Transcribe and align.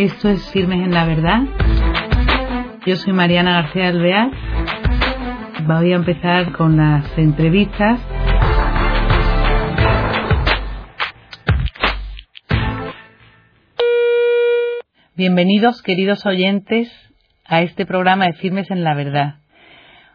Esto 0.00 0.30
es 0.30 0.50
Firmes 0.50 0.82
en 0.82 0.94
la 0.94 1.04
Verdad. 1.04 1.42
Yo 2.86 2.96
soy 2.96 3.12
Mariana 3.12 3.60
García 3.60 3.88
Alvear. 3.88 4.30
Voy 5.66 5.92
a 5.92 5.96
empezar 5.96 6.52
con 6.52 6.78
las 6.78 7.18
entrevistas. 7.18 8.00
Bienvenidos, 15.14 15.82
queridos 15.82 16.24
oyentes, 16.24 16.90
a 17.44 17.60
este 17.60 17.84
programa 17.84 18.24
de 18.24 18.32
Firmes 18.32 18.70
en 18.70 18.82
la 18.82 18.94
Verdad. 18.94 19.40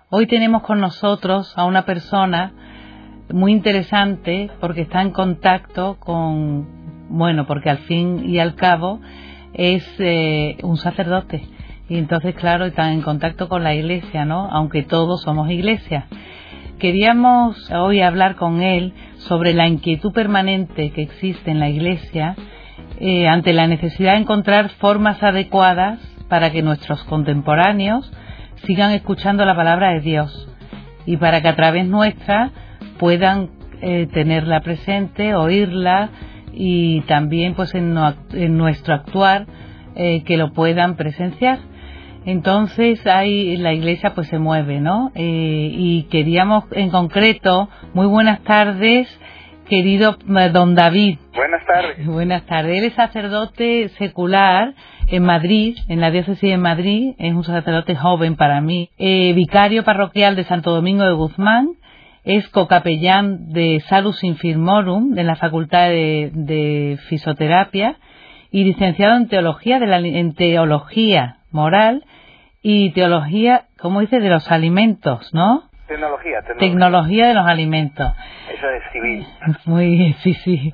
Hoy 0.09 0.25
tenemos 0.25 0.63
con 0.63 0.81
nosotros 0.81 1.55
a 1.55 1.63
una 1.63 1.85
persona 1.85 2.53
muy 3.31 3.51
interesante 3.51 4.49
porque 4.59 4.81
está 4.81 5.03
en 5.03 5.11
contacto 5.11 5.99
con, 5.99 7.07
bueno, 7.09 7.45
porque 7.45 7.69
al 7.69 7.77
fin 7.85 8.27
y 8.27 8.39
al 8.39 8.55
cabo 8.55 8.99
es 9.55 9.83
eh, 9.99 10.57
un 10.63 10.77
sacerdote 10.77 11.43
y 11.87 11.97
entonces, 11.97 12.35
claro, 12.35 12.65
está 12.65 12.91
en 12.91 13.01
contacto 13.01 13.47
con 13.47 13.63
la 13.63 13.75
iglesia, 13.75 14.25
¿no? 14.25 14.49
Aunque 14.51 14.83
todos 14.83 15.21
somos 15.21 15.51
iglesia. 15.51 16.07
Queríamos 16.79 17.71
hoy 17.71 18.01
hablar 18.01 18.35
con 18.35 18.61
él 18.61 18.93
sobre 19.17 19.53
la 19.53 19.67
inquietud 19.67 20.11
permanente 20.11 20.91
que 20.91 21.03
existe 21.03 21.51
en 21.51 21.59
la 21.59 21.69
iglesia 21.69 22.35
eh, 22.99 23.27
ante 23.27 23.53
la 23.53 23.67
necesidad 23.67 24.13
de 24.13 24.19
encontrar 24.19 24.69
formas 24.69 25.21
adecuadas 25.21 25.99
para 26.27 26.51
que 26.51 26.63
nuestros 26.63 27.03
contemporáneos 27.05 28.11
sigan 28.65 28.91
escuchando 28.91 29.45
la 29.45 29.55
palabra 29.55 29.91
de 29.93 30.01
Dios 30.01 30.49
y 31.05 31.17
para 31.17 31.41
que 31.41 31.47
a 31.47 31.55
través 31.55 31.87
nuestra 31.87 32.51
puedan 32.97 33.51
eh, 33.81 34.07
tenerla 34.11 34.61
presente, 34.61 35.35
oírla 35.35 36.09
y 36.55 37.01
también 37.01 37.53
pues 37.53 37.73
en, 37.75 37.93
nuestro 38.57 38.95
actuar 38.95 39.45
eh, 39.95 40.23
que 40.23 40.37
lo 40.37 40.53
puedan 40.53 40.95
presenciar. 40.95 41.59
Entonces 42.25 43.05
ahí 43.05 43.55
la 43.57 43.73
iglesia 43.73 44.13
pues 44.15 44.27
se 44.27 44.39
mueve, 44.39 44.79
¿no? 44.79 45.11
Eh, 45.13 45.69
y 45.71 46.03
queríamos 46.09 46.63
en 46.71 46.89
concreto, 46.89 47.69
muy 47.93 48.07
buenas 48.07 48.41
tardes, 48.43 49.07
querido 49.69 50.17
don 50.51 50.73
David. 50.73 51.19
Buenas 51.35 51.65
tardes. 51.65 52.05
Buenas 52.07 52.45
tardes. 52.45 52.79
Él 52.79 52.85
es 52.85 52.93
sacerdote 52.93 53.89
secular 53.89 54.73
en 55.07 55.23
Madrid, 55.23 55.77
en 55.87 56.01
la 56.01 56.09
diócesis 56.09 56.49
de 56.49 56.57
Madrid, 56.57 57.13
es 57.19 57.33
un 57.33 57.43
sacerdote 57.43 57.95
joven 57.95 58.35
para 58.35 58.59
mí, 58.59 58.89
vicario 58.97 59.83
parroquial 59.83 60.35
de 60.35 60.45
Santo 60.45 60.71
Domingo 60.71 61.03
de 61.03 61.13
Guzmán 61.13 61.75
es 62.25 62.49
cocapellán 62.49 63.51
de 63.53 63.81
Salus 63.87 64.23
Infirmorum 64.23 65.11
de 65.13 65.23
la 65.23 65.35
Facultad 65.35 65.89
de, 65.89 66.99
Fisioterapia 67.07 67.97
y 68.51 68.63
licenciado 68.63 69.15
en 69.15 69.27
teología 69.27 69.79
de 69.79 69.85
la, 69.85 69.99
en 69.99 70.33
teología 70.33 71.37
moral 71.51 72.03
y 72.63 72.91
teología, 72.91 73.65
¿cómo 73.79 74.01
dice? 74.01 74.19
de 74.19 74.29
los 74.29 74.51
alimentos, 74.51 75.33
¿no? 75.33 75.69
Tecnología, 75.87 76.41
tecnología. 76.57 77.27
de 77.27 77.33
los 77.35 77.45
alimentos. 77.45 78.11
Eso 78.51 78.67
es 78.69 78.91
civil. 78.91 79.27
Muy, 79.65 80.13
sí, 80.23 80.33
sí. 80.33 80.73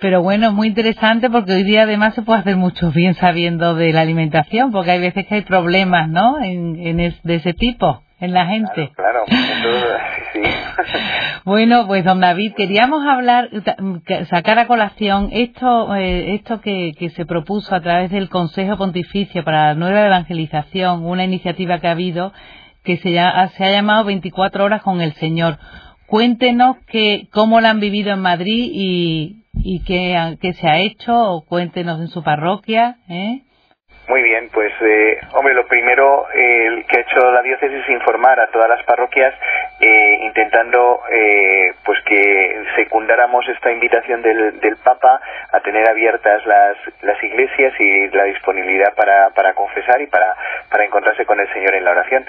Pero 0.00 0.22
bueno, 0.22 0.46
es 0.46 0.52
muy 0.54 0.68
interesante 0.68 1.28
porque 1.28 1.52
hoy 1.52 1.62
día 1.62 1.82
además 1.82 2.14
se 2.14 2.22
puede 2.22 2.40
hacer 2.40 2.56
mucho 2.56 2.90
bien 2.90 3.12
sabiendo 3.12 3.74
de 3.74 3.92
la 3.92 4.00
alimentación, 4.00 4.72
porque 4.72 4.92
hay 4.92 5.00
veces 5.00 5.26
que 5.26 5.34
hay 5.34 5.42
problemas, 5.42 6.08
¿no? 6.08 6.42
En, 6.42 6.76
en 6.78 7.14
de 7.22 7.34
ese 7.34 7.52
tipo 7.52 8.05
en 8.20 8.32
la 8.32 8.46
gente. 8.46 8.92
Claro, 8.94 9.20
sí. 10.32 10.40
bueno, 11.44 11.86
pues 11.86 12.04
don 12.04 12.20
David, 12.20 12.54
queríamos 12.56 13.04
hablar, 13.06 13.50
sacar 14.30 14.58
a 14.58 14.66
colación 14.66 15.28
esto, 15.32 15.94
eh, 15.94 16.34
esto 16.34 16.60
que, 16.60 16.92
que, 16.98 17.10
se 17.10 17.26
propuso 17.26 17.74
a 17.74 17.80
través 17.80 18.10
del 18.10 18.28
Consejo 18.28 18.76
Pontificio 18.76 19.44
para 19.44 19.68
la 19.68 19.74
Nueva 19.74 20.06
Evangelización, 20.06 21.04
una 21.04 21.24
iniciativa 21.24 21.78
que 21.78 21.88
ha 21.88 21.92
habido 21.92 22.32
que 22.86 22.96
se, 22.98 23.18
ha, 23.18 23.48
se 23.48 23.64
ha 23.64 23.72
llamado 23.72 24.04
24 24.04 24.64
horas 24.64 24.80
con 24.82 25.02
el 25.02 25.12
Señor. 25.14 25.58
Cuéntenos 26.06 26.76
que, 26.86 27.28
cómo 27.32 27.60
la 27.60 27.70
han 27.70 27.80
vivido 27.80 28.12
en 28.12 28.20
Madrid 28.20 28.70
y, 28.72 29.44
y 29.52 29.82
qué, 29.84 30.38
qué 30.40 30.52
se 30.54 30.68
ha 30.68 30.78
hecho, 30.78 31.12
o 31.12 31.44
cuéntenos 31.44 32.00
en 32.00 32.08
su 32.08 32.22
parroquia. 32.22 32.98
¿eh? 33.08 33.42
Muy 34.08 34.22
bien, 34.22 34.48
pues 34.52 34.72
eh, 34.82 35.18
hombre, 35.32 35.52
lo 35.52 35.66
primero 35.66 36.26
eh, 36.32 36.84
que 36.88 36.98
ha 36.98 37.00
hecho 37.00 37.18
la 37.32 37.42
diócesis 37.42 37.82
es 37.82 37.88
informar 37.88 38.38
a 38.38 38.46
todas 38.48 38.68
las 38.68 38.84
parroquias 38.84 39.34
eh, 39.80 40.18
intentando 40.22 41.00
eh, 41.10 41.74
pues 41.84 42.02
que 42.04 42.64
secundáramos 42.76 43.46
esta 43.48 43.70
invitación 43.72 44.22
del, 44.22 44.60
del 44.60 44.76
Papa 44.76 45.20
a 45.52 45.60
tener 45.60 45.88
abiertas 45.88 46.46
las, 46.46 46.76
las 47.02 47.22
iglesias 47.22 47.74
y 47.78 48.08
la 48.08 48.24
disponibilidad 48.24 48.94
para, 48.94 49.30
para 49.30 49.54
confesar 49.54 50.00
y 50.00 50.06
para, 50.06 50.34
para 50.70 50.84
encontrarse 50.84 51.26
con 51.26 51.40
el 51.40 51.52
Señor 51.52 51.74
en 51.74 51.84
la 51.84 51.90
oración. 51.90 52.24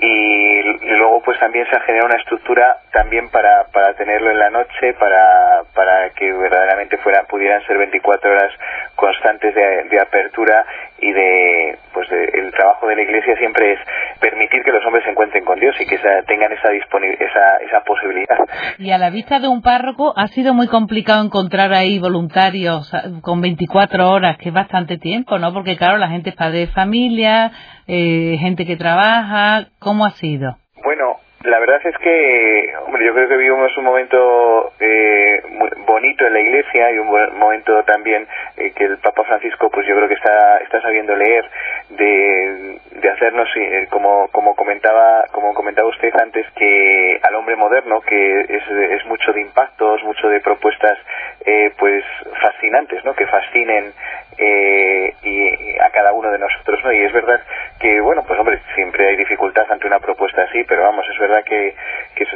Y, 0.00 0.62
luego 0.96 1.22
pues 1.22 1.38
también 1.38 1.66
se 1.70 1.76
ha 1.76 1.80
generado 1.80 2.06
una 2.06 2.16
estructura 2.16 2.78
también 2.92 3.30
para, 3.30 3.64
para 3.72 3.94
tenerlo 3.94 4.30
en 4.30 4.38
la 4.38 4.50
noche, 4.50 4.94
para, 4.98 5.62
para 5.74 6.10
que 6.10 6.32
verdaderamente 6.32 6.96
fuera, 6.98 7.22
pudieran 7.24 7.64
ser 7.66 7.78
24 7.78 8.30
horas 8.30 8.52
constantes 9.00 9.54
de, 9.54 9.84
de 9.90 10.00
apertura 10.00 10.64
y 11.00 11.10
de 11.10 11.78
pues 11.92 12.06
el 12.12 12.52
trabajo 12.52 12.86
de 12.86 12.96
la 12.96 13.02
iglesia 13.02 13.34
siempre 13.36 13.72
es 13.72 13.78
permitir 14.20 14.62
que 14.62 14.70
los 14.70 14.84
hombres 14.84 15.02
se 15.04 15.10
encuentren 15.10 15.44
con 15.44 15.58
Dios 15.58 15.74
y 15.80 15.86
que 15.86 15.98
tengan 16.26 16.52
esa, 16.52 16.72
esa 16.72 17.56
esa 17.56 17.80
posibilidad. 17.80 18.36
Y 18.78 18.90
a 18.92 18.98
la 18.98 19.10
vista 19.10 19.40
de 19.40 19.48
un 19.48 19.62
párroco 19.62 20.12
ha 20.16 20.28
sido 20.28 20.52
muy 20.52 20.68
complicado 20.68 21.24
encontrar 21.24 21.72
ahí 21.72 21.98
voluntarios 21.98 22.92
con 23.22 23.40
24 23.40 24.10
horas 24.10 24.36
que 24.36 24.50
es 24.50 24.54
bastante 24.54 24.98
tiempo 24.98 25.38
no 25.38 25.52
porque 25.54 25.76
claro 25.76 25.96
la 25.96 26.08
gente 26.08 26.30
es 26.30 26.36
padre 26.36 26.60
de 26.60 26.66
familia 26.68 27.50
eh, 27.88 28.36
gente 28.38 28.66
que 28.66 28.76
trabaja. 28.76 29.68
Cómo 29.78 30.04
ha 30.04 30.10
sido 30.10 30.56
bueno 30.84 31.16
la 31.44 31.58
verdad 31.58 31.80
es 31.84 31.96
que, 31.96 32.72
hombre, 32.84 33.06
yo 33.06 33.14
creo 33.14 33.28
que 33.28 33.36
vivimos 33.38 33.74
un 33.78 33.84
momento 33.84 34.72
eh, 34.78 35.40
bonito 35.86 36.26
en 36.26 36.32
la 36.32 36.40
Iglesia 36.40 36.92
y 36.92 36.98
un 36.98 37.08
momento 37.38 37.82
también 37.84 38.26
eh, 38.56 38.72
que 38.72 38.84
el 38.84 38.98
Papa 38.98 39.24
Francisco, 39.24 39.70
pues 39.70 39.86
yo 39.86 39.96
creo 39.96 40.08
que 40.08 40.14
está, 40.14 40.58
está 40.58 40.80
sabiendo 40.80 41.14
leer 41.16 41.44
de, 41.90 42.80
hacernos, 43.12 43.48
eh, 43.56 43.86
como, 43.90 44.28
como 44.28 44.54
comentaba, 44.54 45.24
como 45.32 45.52
comentaba 45.52 45.88
usted 45.88 46.12
antes, 46.20 46.46
que 46.56 47.20
al 47.22 47.34
hombre 47.34 47.56
moderno, 47.56 48.00
que 48.00 48.40
es, 48.40 48.68
es 48.68 49.06
mucho 49.06 49.32
de 49.32 49.42
impactos, 49.42 50.02
mucho 50.04 50.28
de 50.28 50.40
propuestas, 50.40 50.98
eh, 51.44 51.72
pues 51.78 52.04
fascinantes, 52.40 53.04
¿no? 53.04 53.14
Que 53.14 53.26
fascinen 53.26 53.92
eh, 54.38 55.14
y 55.22 55.78
a 55.78 55.90
cada 55.90 56.12
uno 56.12 56.30
de 56.30 56.38
nosotros, 56.38 56.80
¿no? 56.84 56.92
Y 56.92 57.04
es 57.04 57.12
verdad 57.12 57.40
que, 57.78 58.00
bueno, 58.00 58.24
pues 58.26 58.38
hombre, 58.38 58.60
siempre 58.74 59.08
hay 59.08 59.16
dificultad 59.16 59.70
ante 59.70 59.86
una 59.86 59.98
propuesta 60.00 60.42
así, 60.42 60.64
pero 60.64 60.82
vamos, 60.82 61.06
es 61.10 61.18
verdad 61.18 61.42
que, 61.44 61.74
que 62.14 62.26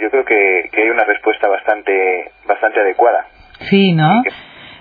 yo 0.00 0.10
creo 0.10 0.24
que, 0.24 0.70
hay 0.72 0.90
una 0.90 1.04
respuesta 1.04 1.48
bastante, 1.48 2.30
bastante 2.50 2.80
adecuada. 2.80 3.26
Sí, 3.60 3.92
¿no? 3.92 4.22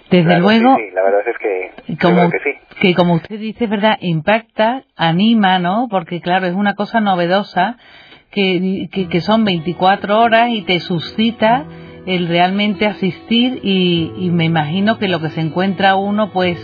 Desde 0.09 0.39
luego, 0.39 0.75
sí, 0.75 0.89
la 0.91 1.03
verdad 1.03 1.21
es 1.27 1.37
que, 1.37 1.97
como, 2.01 2.31
que, 2.31 2.39
sí. 2.39 2.51
que 2.81 2.95
como 2.95 3.13
usted 3.13 3.37
dice, 3.37 3.67
¿verdad? 3.67 3.97
Impacta, 4.01 4.83
anima, 4.95 5.59
¿no? 5.59 5.87
Porque 5.89 6.19
claro, 6.19 6.47
es 6.47 6.55
una 6.55 6.73
cosa 6.73 6.99
novedosa 6.99 7.77
que, 8.31 8.87
que, 8.91 9.07
que 9.07 9.21
son 9.21 9.45
24 9.45 10.19
horas 10.19 10.49
y 10.49 10.63
te 10.63 10.79
suscita 10.79 11.65
el 12.05 12.27
realmente 12.27 12.87
asistir 12.87 13.59
y, 13.61 14.29
me 14.31 14.45
imagino 14.45 14.97
que 14.97 15.07
lo 15.07 15.19
que 15.19 15.29
se 15.29 15.41
encuentra 15.41 15.95
uno 15.95 16.31
pues 16.31 16.57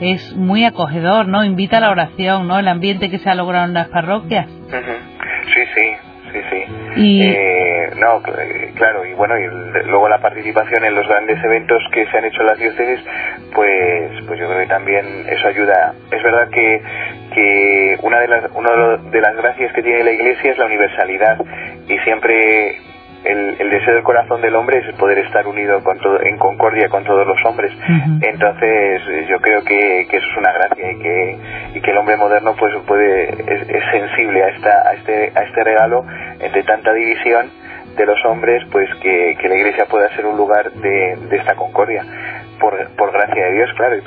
es 0.00 0.34
muy 0.34 0.64
acogedor, 0.64 1.28
¿no? 1.28 1.44
Invita 1.44 1.78
a 1.78 1.80
la 1.80 1.90
oración, 1.90 2.46
¿no? 2.46 2.58
El 2.58 2.68
ambiente 2.68 3.10
que 3.10 3.18
se 3.18 3.28
ha 3.28 3.34
logrado 3.34 3.66
en 3.66 3.74
las 3.74 3.88
parroquias. 3.88 4.46
Sí, 4.48 5.60
sí, 5.74 6.07
sí, 6.32 6.40
sí. 6.50 7.22
Eh, 7.22 7.90
no, 7.96 8.22
claro, 8.74 9.04
y 9.06 9.14
bueno, 9.14 9.38
y 9.38 9.46
luego 9.86 10.08
la 10.08 10.18
participación 10.18 10.84
en 10.84 10.94
los 10.94 11.06
grandes 11.06 11.42
eventos 11.42 11.82
que 11.92 12.06
se 12.06 12.18
han 12.18 12.24
hecho 12.24 12.40
en 12.40 12.46
las 12.46 12.58
diócesis, 12.58 13.04
pues, 13.54 14.10
pues 14.26 14.38
yo 14.38 14.46
creo 14.46 14.60
que 14.60 14.66
también 14.66 15.26
eso 15.28 15.48
ayuda. 15.48 15.94
Es 16.10 16.22
verdad 16.22 16.48
que, 16.50 16.82
que 17.34 17.98
una 18.02 18.20
de 18.20 18.28
las, 18.28 18.50
una 18.54 18.96
de 18.96 19.20
las 19.20 19.36
gracias 19.36 19.72
que 19.72 19.82
tiene 19.82 20.04
la 20.04 20.12
Iglesia 20.12 20.52
es 20.52 20.58
la 20.58 20.66
universalidad 20.66 21.38
y 21.88 21.98
siempre 22.00 22.76
el, 23.24 23.70
deseo 23.70 23.94
del 23.94 24.02
corazón 24.02 24.40
del 24.40 24.54
hombre 24.54 24.78
es 24.78 24.94
poder 24.96 25.18
estar 25.18 25.46
unido 25.46 25.82
con 25.82 25.98
todo, 25.98 26.20
en 26.22 26.38
concordia 26.38 26.88
con 26.88 27.04
todos 27.04 27.26
los 27.26 27.38
hombres. 27.44 27.72
Entonces, 28.22 29.02
yo 29.28 29.40
creo 29.40 29.62
que, 29.64 30.02
eso 30.02 30.16
es 30.16 30.36
una 30.36 30.52
gracia 30.52 30.92
y 30.92 30.98
que, 30.98 31.36
y 31.78 31.80
que 31.80 31.92
el 31.92 31.98
hombre 31.98 32.16
moderno 32.16 32.54
pues 32.58 32.74
puede 32.86 33.28
es, 33.30 33.84
sensible 33.92 34.42
a, 34.42 34.48
esta, 34.48 34.88
a, 34.88 34.94
este, 34.94 35.32
a 35.34 35.42
este 35.42 35.64
regalo 35.64 36.04
entre 36.40 36.62
tanta 36.64 36.92
división 36.92 37.50
de 37.96 38.06
los 38.06 38.18
hombres, 38.26 38.62
pues 38.70 38.88
que, 38.96 39.36
la 39.48 39.54
Iglesia 39.54 39.86
pueda 39.86 40.08
ser 40.14 40.26
un 40.26 40.36
lugar 40.36 40.70
de, 40.72 41.16
de 41.30 41.36
esta 41.36 41.54
concordia. 41.54 42.04
Por, 42.60 42.74
por, 42.96 43.12
gracia 43.12 43.46
de 43.46 43.52
Dios, 43.52 43.70
claro, 43.76 43.96
y 43.96 44.00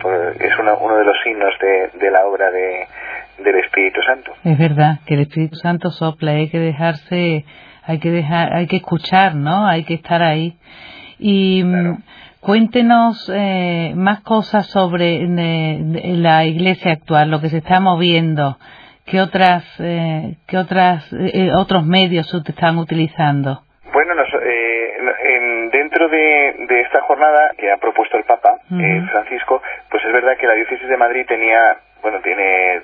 es 0.44 0.59
uno, 0.59 0.77
uno 0.81 0.97
de 0.97 1.06
los 1.06 1.15
signos 1.23 1.53
de, 1.62 2.00
de 2.00 2.12
la 2.12 2.25
obra 2.25 2.51
de, 2.51 2.85
del 3.41 3.56
Espíritu 3.59 4.01
Santo. 4.01 4.33
Es 4.44 4.57
verdad, 4.57 5.00
que 5.06 5.13
el 5.13 5.21
Espíritu 5.21 5.56
Santo 5.56 5.89
sopla, 5.89 6.31
hay 6.31 6.50
que 6.50 6.59
dejarse 6.59 7.45
hay 7.83 8.00
que 8.00 8.12
dejar, 8.12 8.53
hay 8.53 8.68
que 8.68 8.77
escuchar, 8.77 9.35
¿no? 9.35 9.65
Hay 9.65 9.83
que 9.83 9.95
estar 9.95 10.21
ahí. 10.21 10.57
Y 11.18 11.63
mm, 11.63 11.97
Cuéntenos 12.42 13.32
eh, 13.32 13.94
más 13.96 14.22
cosas 14.22 14.66
sobre 14.72 15.20
la 15.28 16.44
iglesia 16.44 16.94
actual, 16.94 17.30
lo 17.30 17.40
que 17.40 17.50
se 17.50 17.58
está 17.58 17.80
moviendo, 17.80 18.58
qué 19.06 19.22
otras, 19.22 19.64
eh, 19.80 20.38
qué 20.48 20.58
otras, 20.58 21.06
eh, 21.14 21.52
otros 21.54 21.86
medios 21.86 22.28
se 22.28 22.38
están 22.38 22.80
utilizando. 22.80 23.62
Bueno, 23.94 24.16
dentro 25.72 26.10
de, 26.10 26.82
esta 26.82 27.02
jornada 27.02 27.52
que 27.60 27.72
ha 27.72 27.78
propuesto 27.78 28.18
el 28.18 28.24
Papa 28.24 28.58
Francisco, 28.68 29.62
pues 29.92 30.04
es 30.04 30.12
verdad 30.12 30.36
que 30.40 30.48
la 30.48 30.56
diócesis 30.56 30.88
de 30.90 30.98
Madrid 30.98 31.26
tenía 31.28 31.78
bueno 32.02 32.20
tiene 32.22 32.82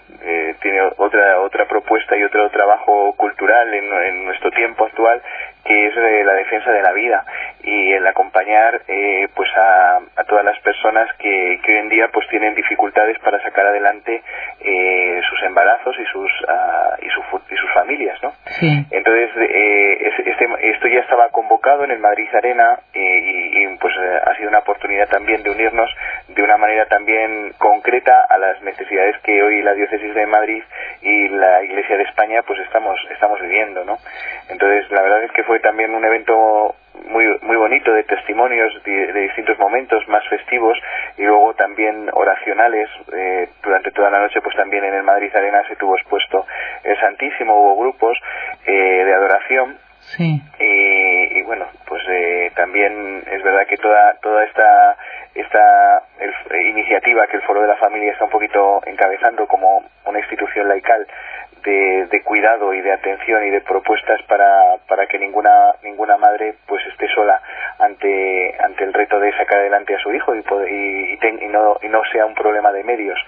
tiene 0.62 0.82
otra 0.98 1.40
otra 1.40 1.66
propuesta 1.68 2.16
y 2.16 2.24
otro 2.24 2.48
trabajo 2.52 3.14
cultural 3.18 3.74
en, 3.74 3.86
en 3.86 4.26
nuestro 4.26 4.52
tiempo 4.52 4.86
actual 4.86 5.22
que 5.68 5.88
es 5.88 5.96
la 5.96 6.34
defensa 6.34 6.72
de 6.72 6.82
la 6.82 6.94
vida 6.94 7.26
y 7.64 7.92
el 7.92 8.08
acompañar 8.08 8.82
eh, 8.88 9.28
pues 9.36 9.50
a, 9.58 10.00
todas 10.28 10.46
las 10.46 10.60
personas 10.60 11.08
que, 11.20 11.60
hoy 11.68 11.76
en 11.76 11.90
día 11.90 12.10
pues 12.14 12.28
tienen 12.30 12.56
dificultades 12.56 13.20
para 13.20 13.42
sacar 13.44 13.66
adelante 13.68 14.22
eh, 14.62 15.22
sus 15.30 15.44
embarazos 15.44 15.96
y 16.00 16.06
sus 16.06 16.32
ah, 16.48 16.96
y, 17.02 17.08
y, 17.08 17.58
sus 17.58 17.74
familias 17.74 18.18
no 18.24 18.34
entonces 18.92 19.30
eh, 19.38 20.12
este, 20.26 20.48
esto 20.70 20.88
ya 20.88 21.00
estaba 21.02 21.30
convocado 21.30 21.84
en 21.84 21.92
el 21.92 22.00
Madrid 22.00 22.28
Arena 22.34 22.80
y, 22.94 23.00
y, 23.00 23.78
pues 23.80 23.94
ha 23.98 24.36
sido 24.36 24.50
una 24.50 24.60
oportunidad 24.60 25.08
también 25.10 25.44
de 25.44 25.50
unirnos 25.50 25.90
de 26.30 26.42
una 26.42 26.58
manera 26.58 26.86
también 26.86 27.54
concreta 27.58 28.26
a 28.30 28.38
las 28.38 28.62
necesidades 28.62 29.18
que 29.24 29.44
hoy 29.44 29.62
la 29.62 29.74
diócesis 29.74 30.14
de 30.14 30.26
Madrid 30.26 30.64
y 31.02 31.30
la 31.30 31.64
Iglesia 31.64 31.98
de 31.98 32.04
España 32.04 32.42
pues 32.48 32.60
estamos 32.60 33.00
estamos 33.12 33.42
viviendo 33.42 33.84
no 33.84 33.98
entonces 34.50 34.90
la 34.92 35.02
verdad 35.02 35.24
es 35.24 35.32
que 35.32 35.44
fue 35.44 35.57
también 35.60 35.94
un 35.94 36.06
evento 36.06 36.76
muy 37.10 37.26
muy 37.42 37.56
bonito 37.56 37.94
de 37.94 38.04
testimonios 38.04 38.74
de, 38.84 39.14
distintos 39.14 39.58
momentos 39.60 40.08
más 40.08 40.28
festivos 40.28 40.78
y 41.18 41.24
luego 41.24 41.54
también 41.54 42.10
oracionales. 42.14 42.90
Eh, 43.14 43.50
durante 43.64 43.92
toda 43.92 44.10
la 44.10 44.20
noche 44.20 44.42
pues 44.42 44.56
también 44.56 44.84
en 44.84 44.94
el 44.94 45.04
Madrid 45.04 45.36
Arena 45.36 45.64
se 45.68 45.76
tuvo 45.76 45.96
expuesto 45.96 46.46
el 46.84 47.00
Santísimo. 47.00 47.56
Hubo 47.56 47.78
grupos 47.78 48.18
eh, 48.66 48.72
de 48.72 49.14
adoración. 49.14 49.78
Sí. 50.00 50.42
y, 50.60 51.42
bueno 51.42 51.66
pues 51.86 52.02
eh, 52.08 52.52
también 52.56 53.24
es 53.30 53.44
verdad 53.44 53.66
que 53.68 53.76
toda 53.78 54.14
toda 54.22 54.46
esta 54.46 54.96
esta 55.36 56.04
iniciativa 56.64 57.28
que 57.28 57.38
el 57.38 57.44
Foro 57.44 57.62
de 57.62 57.68
la 57.68 57.76
Familia 57.76 58.14
está 58.14 58.26
un 58.26 58.32
poquito 58.32 58.82
encabezando 58.86 59.48
como 59.48 59.84
una 60.06 60.20
institución 60.20 60.70
laical 60.70 61.06
de, 61.68 62.24
cuidado 62.24 62.74
y 62.74 62.82
de 62.82 62.92
atención 62.92 63.46
y 63.46 63.50
de 63.50 63.62
propuestas 63.62 64.22
para, 64.24 64.78
para 64.88 65.08
que 65.08 65.20
ninguna 65.20 65.74
ninguna 65.84 66.18
madre 66.18 66.56
pues 66.66 66.86
esté 66.88 67.08
sola 67.14 67.42
ante 67.80 68.56
ante 68.60 68.84
el 68.84 68.94
reto 68.94 69.20
de 69.20 69.32
sacar 69.34 69.60
adelante 69.60 69.96
a 69.96 70.00
su 70.00 70.14
hijo 70.14 70.36
y, 70.36 70.40
y, 70.40 71.48
no 71.48 71.78
y 71.82 71.88
no 71.88 72.02
sea 72.12 72.26
un 72.26 72.36
problema 72.36 72.72
de 72.72 72.84
medios 72.84 73.20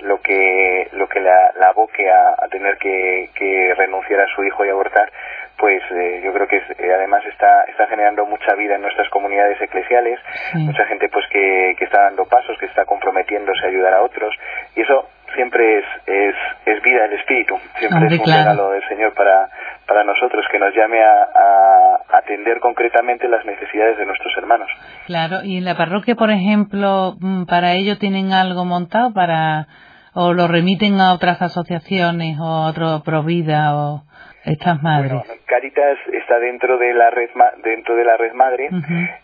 lo 0.00 0.20
que 0.20 0.88
lo 0.92 1.08
que 1.08 1.20
la, 1.20 1.52
la 1.58 1.68
aboque 1.68 2.08
a, 2.10 2.48
tener 2.48 2.78
que, 2.78 3.28
que 3.34 3.74
renunciar 3.76 4.20
a 4.20 4.34
su 4.34 4.42
hijo 4.44 4.64
y 4.64 4.70
abortar 4.70 5.10
pues 5.56 5.82
eh, 5.90 6.20
yo 6.24 6.32
creo 6.32 6.46
que 6.46 6.56
eh, 6.56 6.92
además 6.94 7.24
está 7.26 7.64
está 7.64 7.86
generando 7.86 8.24
mucha 8.26 8.54
vida 8.54 8.76
en 8.76 8.82
nuestras 8.82 9.08
comunidades 9.10 9.60
eclesiales 9.60 10.18
mucha 10.54 10.84
gente 10.86 11.08
pues 11.08 11.26
que, 11.30 11.74
que 11.78 11.84
está 11.84 12.02
dando 12.02 12.24
pasos 12.26 12.56
que 12.58 12.66
está 12.66 12.84
comprometiéndose 12.84 13.64
a 13.64 13.68
ayudar 13.68 13.94
a 13.94 14.02
otros 14.02 14.34
y 14.74 14.82
eso 14.82 15.08
siempre 15.34 15.78
es, 15.78 15.84
es, 16.06 16.34
es 16.66 16.82
vida 16.82 17.02
del 17.02 17.18
Espíritu, 17.18 17.56
siempre 17.78 18.06
es 18.06 18.18
un 18.18 18.26
regalo 18.26 18.70
del 18.70 18.82
Señor 18.88 19.14
para, 19.14 19.48
para 19.86 20.04
nosotros 20.04 20.44
que 20.50 20.58
nos 20.58 20.74
llame 20.74 21.02
a, 21.02 21.22
a, 21.22 22.18
atender 22.18 22.60
concretamente 22.60 23.28
las 23.28 23.44
necesidades 23.44 23.98
de 23.98 24.06
nuestros 24.06 24.32
hermanos. 24.36 24.68
Claro, 25.06 25.42
y 25.44 25.58
en 25.58 25.64
la 25.64 25.76
parroquia, 25.76 26.14
por 26.14 26.30
ejemplo, 26.30 27.16
mm, 27.20 27.44
para 27.44 27.72
ello 27.72 27.98
tienen 27.98 28.32
algo 28.32 28.64
montado 28.64 29.12
para 29.12 29.66
o 30.14 30.32
lo 30.32 30.48
remiten 30.48 31.00
a 31.00 31.12
otras 31.12 31.40
asociaciones 31.42 32.38
o 32.40 32.44
a 32.44 32.66
otro 32.66 33.02
Provida 33.04 33.76
o 33.76 34.02
estas 34.44 34.82
madres. 34.82 35.12
Bueno, 35.12 35.42
Caritas 35.46 35.98
está 36.12 36.38
dentro 36.38 36.78
de 36.78 36.94
la 36.94 37.10
red 37.10 37.30
dentro 37.62 37.94
de 37.94 38.04
la 38.04 38.16
red 38.16 38.32
madre, 38.32 38.68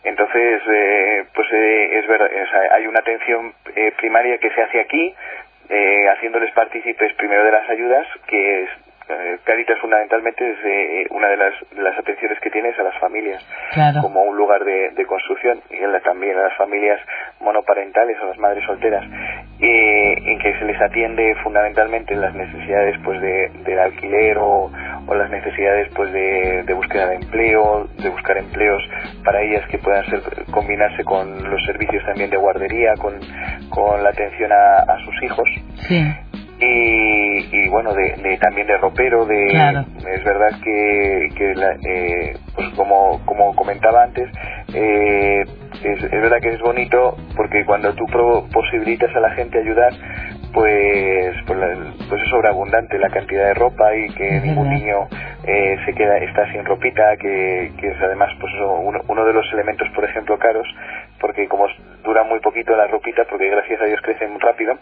entonces 0.03 0.61
eh, 0.67 1.25
pues 1.33 1.47
eh, 1.51 1.99
es 1.99 2.07
verdad, 2.07 2.29
hay 2.75 2.87
una 2.87 2.99
atención 2.99 3.53
eh, 3.75 3.91
primaria 3.97 4.37
que 4.37 4.49
se 4.51 4.61
hace 4.61 4.79
aquí, 4.79 5.13
eh, 5.69 6.09
haciéndoles 6.09 6.51
partícipes 6.53 7.13
primero 7.13 7.43
de 7.43 7.51
las 7.51 7.69
ayudas, 7.69 8.07
que 8.27 8.63
es, 8.63 8.69
eh, 9.07 9.37
Caritas 9.43 9.79
fundamentalmente 9.79 10.49
es 10.49 10.57
eh, 10.63 11.07
una 11.11 11.27
de 11.27 11.37
las, 11.37 11.53
las, 11.77 11.97
atenciones 11.97 12.39
que 12.39 12.49
tiene 12.49 12.69
a 12.69 12.83
las 12.83 12.97
familias, 12.99 13.45
como 14.01 14.23
un 14.23 14.35
lugar 14.35 14.63
de, 14.63 15.05
construcción, 15.05 15.61
y 15.69 16.01
también 16.01 16.37
a 16.37 16.43
las 16.43 16.57
familias 16.57 16.99
monoparentales, 17.39 18.17
a 18.19 18.25
las 18.25 18.37
madres 18.37 18.65
solteras, 18.65 19.05
en 19.59 20.39
que 20.39 20.53
se 20.59 20.65
les 20.65 20.79
atiende 20.81 21.33
fundamentalmente 21.43 22.15
las 22.15 22.33
necesidades 22.35 22.97
pues 23.03 23.21
de, 23.21 23.49
del 23.65 23.79
alquiler 23.79 24.37
o, 24.37 24.71
o 25.07 25.15
las 25.15 25.29
necesidades 25.29 25.89
pues 25.95 26.11
de, 26.11 26.63
de, 26.63 26.73
búsqueda 26.73 27.07
de 27.07 27.15
empleo, 27.15 27.87
de 27.97 28.09
buscar 28.09 28.37
empleos 28.37 28.83
para 29.23 29.41
ellas 29.41 29.63
que 29.69 29.77
puedan 29.77 30.05
ser 30.05 30.21
combinarse 30.51 31.03
con 31.03 31.49
los 31.49 31.63
servicios 31.65 32.03
también 32.05 32.29
de 32.29 32.37
guardería, 32.37 32.93
con, 32.95 33.13
con 33.69 34.03
la 34.03 34.09
atención 34.09 34.51
a, 34.51 34.79
a 34.79 34.99
sus 35.05 35.23
hijos. 35.23 35.47
Sí. 35.87 36.03
Y, 36.57 37.49
y, 37.51 37.67
bueno 37.67 37.93
de, 37.93 38.37
también 38.39 38.65
de 38.67 38.77
ropero 38.77 39.25
de 39.25 39.45
es 39.45 40.23
verdad 40.23 40.51
que, 40.63 41.29
que 41.35 41.53
eh, 41.83 42.37
pues 42.55 42.69
como 42.77 43.19
como 43.25 43.53
comentaba 43.55 44.03
antes 44.03 44.29
eh, 44.73 45.43
es, 45.85 46.03
es, 46.03 46.11
verdad 46.11 46.39
que 46.41 46.49
es 46.49 46.59
bonito 46.59 47.15
porque 47.35 47.65
cuando 47.65 47.93
tú 47.93 48.05
posibilitas 48.51 49.15
a 49.15 49.19
la 49.19 49.31
gente 49.31 49.59
ayudar 49.59 49.93
pues, 50.53 51.35
pues, 51.45 51.59
pues, 52.09 52.21
es 52.21 52.29
sobreabundante 52.29 52.97
la 52.97 53.09
cantidad 53.09 53.47
de 53.47 53.53
ropa 53.55 53.93
y 53.95 54.07
que 54.13 54.39
ningún 54.39 54.69
niño 54.69 55.07
eh, 55.43 55.77
se 55.85 55.93
queda 55.93 56.17
está 56.17 56.49
sin 56.51 56.63
ropita 56.65 57.17
que, 57.17 57.73
que 57.77 57.87
es 57.87 58.01
además 58.01 58.31
pues 58.39 58.53
uno, 58.53 59.01
uno, 59.07 59.25
de 59.25 59.33
los 59.33 59.45
elementos 59.53 59.87
por 59.93 60.05
ejemplo 60.05 60.39
caros 60.39 60.67
porque 61.19 61.47
como 61.47 61.67
dura 62.03 62.23
muy 62.23 62.39
poquito 62.39 62.75
la 62.75 62.87
ropita 62.87 63.25
porque 63.25 63.49
gracias 63.49 63.81
a 63.81 63.85
Dios 63.85 63.99
crece 64.01 64.27
muy 64.27 64.39
rápido 64.39 64.75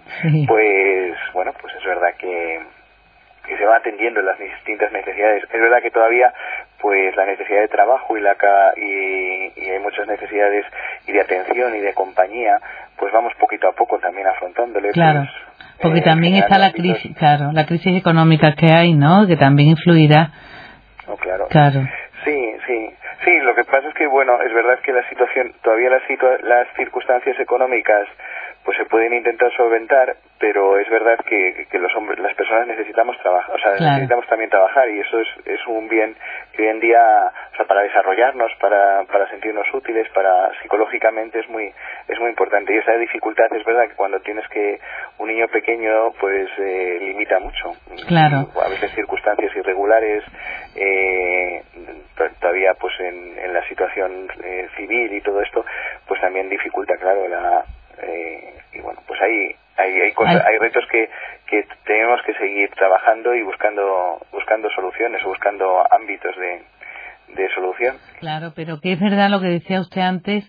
pues 0.47 1.15
bueno 1.33 1.51
pues 1.59 1.73
es 1.75 1.85
verdad 1.85 2.13
que 2.17 2.59
que 3.45 3.57
se 3.57 3.65
va 3.65 3.77
atendiendo 3.77 4.21
las 4.21 4.39
distintas 4.39 4.91
necesidades. 4.91 5.43
Es 5.43 5.61
verdad 5.61 5.81
que 5.81 5.91
todavía 5.91 6.33
pues 6.79 7.15
la 7.15 7.25
necesidad 7.25 7.61
de 7.61 7.67
trabajo 7.67 8.17
y 8.17 8.21
la 8.21 8.35
y, 8.77 9.51
y 9.55 9.69
hay 9.69 9.79
muchas 9.79 10.07
necesidades 10.07 10.65
y 11.07 11.11
de 11.11 11.21
atención 11.21 11.75
y 11.75 11.79
de 11.79 11.93
compañía, 11.93 12.59
pues 12.97 13.11
vamos 13.11 13.33
poquito 13.39 13.67
a 13.67 13.73
poco 13.73 13.99
también 13.99 14.27
afrontándole. 14.27 14.91
Claro. 14.91 15.21
Pues, 15.21 15.71
porque 15.81 15.99
eh, 15.99 16.03
también 16.03 16.35
está 16.35 16.57
la 16.57 16.71
crisis, 16.71 17.15
claro, 17.17 17.51
la 17.51 17.65
crisis 17.65 17.97
económica 17.97 18.55
que 18.55 18.71
hay, 18.71 18.93
¿no? 18.93 19.27
Que 19.27 19.35
también 19.35 19.69
influirá. 19.69 20.31
Oh, 21.07 21.17
claro. 21.17 21.47
Claro. 21.49 21.81
Sí, 22.23 22.53
sí. 22.67 22.89
Sí, 23.25 23.31
lo 23.41 23.55
que 23.55 23.63
pasa 23.63 23.87
es 23.87 23.93
que, 23.93 24.07
bueno, 24.07 24.41
es 24.41 24.53
verdad 24.53 24.79
que 24.83 24.91
la 24.91 25.07
situación, 25.07 25.53
todavía 25.61 25.89
las, 25.89 26.01
las 26.43 26.67
circunstancias 26.75 27.39
económicas 27.39 28.07
pues 28.63 28.77
se 28.77 28.85
pueden 28.85 29.13
intentar 29.13 29.51
solventar, 29.55 30.15
pero 30.39 30.79
es 30.79 30.89
verdad 30.89 31.17
que, 31.25 31.67
que 31.69 31.79
los 31.79 31.93
hombres, 31.95 32.19
las 32.19 32.33
personas 32.35 32.67
necesitamos 32.67 33.17
trabajar, 33.19 33.55
o 33.55 33.59
sea, 33.59 33.71
necesitamos 33.71 34.25
también 34.27 34.49
trabajar 34.49 34.89
y 34.89 34.99
eso 34.99 35.19
es, 35.19 35.27
es 35.45 35.67
un 35.67 35.89
bien 35.89 36.15
que 36.53 36.63
hoy 36.63 36.67
en 36.69 36.79
día, 36.79 37.31
o 37.51 37.55
sea, 37.55 37.65
para 37.65 37.81
desarrollarnos, 37.81 38.51
para, 38.59 39.03
para 39.11 39.29
sentirnos 39.29 39.65
útiles, 39.73 40.07
para 40.09 40.51
psicológicamente 40.61 41.39
es 41.39 41.49
muy 41.49 41.71
es 42.07 42.19
muy 42.19 42.29
importante 42.29 42.73
y 42.73 42.77
esa 42.77 42.93
dificultad 42.93 43.45
es 43.51 43.65
verdad 43.65 43.87
que 43.89 43.95
cuando 43.95 44.19
tienes 44.21 44.47
que 44.47 44.79
un 45.17 45.27
niño 45.27 45.47
pequeño 45.49 46.11
pues 46.19 46.49
eh, 46.57 46.99
limita 47.01 47.39
mucho. 47.39 47.71
Claro. 48.07 48.47
A 48.63 48.69
veces 48.69 48.91
circunstancias 48.95 49.51
irregulares, 49.55 50.23
eh, 50.75 51.63
todavía 52.39 52.73
pues 52.75 52.93
en, 52.99 53.37
en 53.39 53.53
la 53.53 53.67
situación 53.67 54.29
eh, 54.43 54.67
civil 54.77 55.13
y 55.13 55.21
todo 55.21 55.41
esto, 55.41 55.65
pues 56.07 56.21
también 56.21 56.49
dificulta, 56.49 56.95
claro, 56.97 57.27
la 57.27 57.65
eh, 58.07 58.53
y 58.73 58.79
bueno, 58.81 59.01
pues 59.07 59.19
hay, 59.21 59.55
hay, 59.77 60.01
hay, 60.01 60.11
cosas, 60.13 60.43
hay 60.45 60.57
retos 60.57 60.83
que, 60.91 61.09
que 61.47 61.67
tenemos 61.85 62.21
que 62.25 62.33
seguir 62.35 62.69
trabajando 62.71 63.33
y 63.35 63.43
buscando, 63.43 64.19
buscando 64.31 64.69
soluciones 64.71 65.23
o 65.25 65.29
buscando 65.29 65.83
ámbitos 65.91 66.35
de, 66.37 66.63
de 67.35 67.49
solución. 67.53 67.97
Claro, 68.19 68.53
pero 68.55 68.79
que 68.79 68.93
es 68.93 68.99
verdad 68.99 69.29
lo 69.29 69.41
que 69.41 69.47
decía 69.47 69.79
usted 69.79 70.01
antes, 70.01 70.47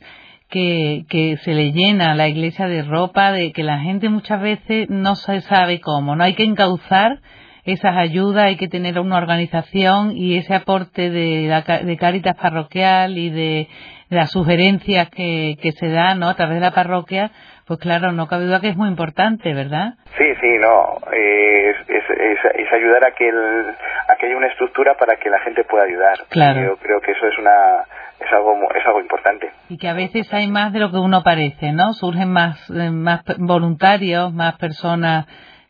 que, 0.51 1.05
que 1.09 1.37
se 1.39 1.53
le 1.53 1.73
llena 1.73 2.15
la 2.15 2.29
iglesia 2.29 2.67
de 2.67 2.83
ropa, 2.83 3.33
de 3.33 3.53
que 3.53 3.63
la 3.63 3.79
gente 3.79 4.09
muchas 4.09 4.41
veces 4.41 4.89
no 4.91 5.17
se 5.17 5.41
sabe 5.43 5.81
cómo, 5.81 6.17
no 6.17 6.25
hay 6.25 6.35
que 6.35 6.45
encauzar 6.45 7.19
esas 7.65 7.97
ayudas, 7.97 8.45
hay 8.45 8.57
que 8.57 8.69
tener 8.69 8.99
una 8.99 9.17
organización 9.17 10.17
y 10.17 10.37
ese 10.37 10.55
aporte 10.55 11.11
de, 11.11 11.63
de 11.85 11.97
Cáritas 11.97 12.37
Parroquial 12.37 13.17
y 13.17 13.31
de 13.31 13.69
las 14.09 14.31
sugerencias 14.31 15.09
que, 15.11 15.57
que 15.61 15.73
se 15.73 15.89
dan 15.89 16.21
¿no? 16.21 16.29
a 16.29 16.35
través 16.35 16.57
de 16.57 16.61
la 16.61 16.73
parroquia, 16.73 17.31
pues 17.67 17.81
claro, 17.81 18.13
no 18.13 18.27
cabe 18.29 18.45
duda 18.45 18.61
que 18.61 18.69
es 18.69 18.77
muy 18.77 18.89
importante, 18.89 19.55
¿verdad? 19.55 19.95
Sí, 20.19 20.25
sí, 20.41 20.59
no. 20.61 20.99
es, 21.13 21.77
es, 21.89 22.73
ayudar 22.73 23.07
a 23.07 23.13
que, 23.13 23.29
el, 23.29 23.75
a 24.09 24.17
que 24.17 24.27
haya 24.27 24.37
una 24.37 24.49
estructura 24.49 24.95
para 24.99 25.17
que 25.17 25.31
la 25.31 25.41
gente 25.41 25.65
pueda 25.65 25.85
ayudar. 25.85 26.19
Claro. 26.29 26.61
Yo 26.61 26.77
creo 26.77 27.01
que 27.01 27.13
eso 27.13 27.27
es 27.27 27.39
una 27.39 27.85
es 28.21 28.33
algo 28.33 28.55
es 28.75 28.87
algo 28.87 29.01
importante. 29.01 29.51
Y 29.69 29.79
que 29.79 29.89
a 29.89 29.95
veces 29.95 30.33
hay 30.33 30.49
más 30.49 30.73
de 30.73 30.81
lo 30.81 30.91
que 30.91 30.99
uno 30.99 31.23
parece, 31.23 31.73
¿no? 31.73 31.93
Surgen 31.93 32.31
más 32.33 32.59
eh, 32.71 32.91
más 32.91 33.23
voluntarios, 33.39 34.33
más 34.33 34.57
personas 34.57 35.27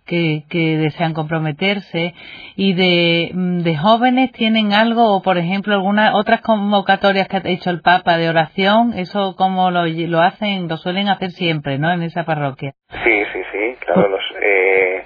que, 0.07 0.45
que 0.51 0.77
desean 0.77 1.15
comprometerse 1.15 2.15
y 2.57 2.75
de, 2.75 3.31
mm, 3.33 3.59
de 3.61 3.77
jóvenes 3.77 4.33
tienen 4.33 4.73
algo 4.73 5.17
o 5.17 5.23
por 5.23 5.39
ejemplo 5.39 5.75
algunas 5.75 6.15
otras 6.15 6.41
convocatorias 6.43 7.29
que 7.29 7.37
ha 7.37 7.43
hecho 7.45 7.71
el 7.71 7.81
Papa 7.81 8.17
de 8.17 8.29
oración 8.29 8.93
eso 8.95 9.35
como 9.37 9.71
lo, 9.71 9.87
lo 9.87 10.21
hacen 10.21 10.69
lo 10.69 10.77
suelen 10.77 11.09
hacer 11.09 11.31
siempre 11.31 11.79
no 11.79 11.93
en 11.93 12.03
esa 12.03 12.25
parroquia. 12.25 12.73
Sí 12.91 13.25
sí 13.33 13.41
sí 13.53 13.77
claro 13.81 14.09
los 14.09 14.23
eh, 14.43 15.05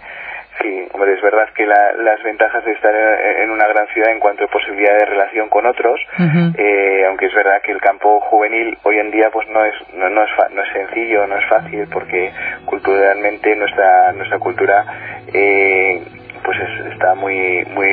Sí, 0.60 0.88
hombre, 0.92 1.14
es 1.14 1.22
verdad 1.22 1.48
que 1.54 1.66
las 1.66 2.22
ventajas 2.24 2.64
de 2.64 2.72
estar 2.72 2.94
en 2.94 3.50
una 3.50 3.66
gran 3.68 3.86
ciudad 3.88 4.10
en 4.10 4.18
cuanto 4.18 4.44
a 4.44 4.48
posibilidad 4.48 4.98
de 4.98 5.04
relación 5.04 5.48
con 5.48 5.66
otros, 5.66 6.00
eh, 6.56 7.04
aunque 7.06 7.26
es 7.26 7.34
verdad 7.34 7.62
que 7.62 7.72
el 7.72 7.80
campo 7.80 8.20
juvenil 8.20 8.76
hoy 8.82 8.98
en 8.98 9.10
día 9.10 9.30
pues 9.30 9.48
no 9.48 9.64
es 9.64 9.74
no, 9.94 10.08
no 10.08 10.24
es 10.24 10.30
no 10.52 10.62
es 10.62 10.72
sencillo, 10.72 11.26
no 11.26 11.38
es 11.38 11.44
fácil 11.46 11.86
porque 11.92 12.32
culturalmente 12.64 13.54
nuestra 13.54 14.12
nuestra 14.12 14.38
cultura 14.38 14.84
eh, 15.32 16.02
pues 16.42 16.58
está 16.92 17.14
muy 17.14 17.64
muy 17.74 17.88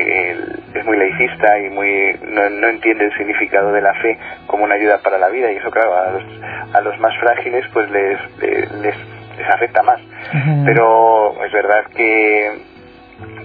es 0.73 0.85
muy 0.85 0.97
laicista 0.97 1.59
y 1.59 1.69
muy 1.69 2.17
no, 2.23 2.49
no, 2.49 2.67
entiende 2.67 3.05
el 3.05 3.17
significado 3.17 3.71
de 3.71 3.81
la 3.81 3.93
fe 3.95 4.17
como 4.47 4.63
una 4.63 4.75
ayuda 4.75 4.99
para 5.03 5.17
la 5.17 5.29
vida. 5.29 5.51
Y 5.51 5.57
eso 5.57 5.69
claro 5.69 5.95
a 5.95 6.11
los, 6.11 6.23
a 6.73 6.81
los 6.81 6.99
más 6.99 7.15
frágiles 7.19 7.65
pues 7.73 7.89
les, 7.91 8.19
les 8.81 8.95
les 9.37 9.49
afecta 9.49 9.83
más. 9.83 9.99
Pero 10.65 11.43
es 11.43 11.51
verdad 11.51 11.85
que 11.95 12.75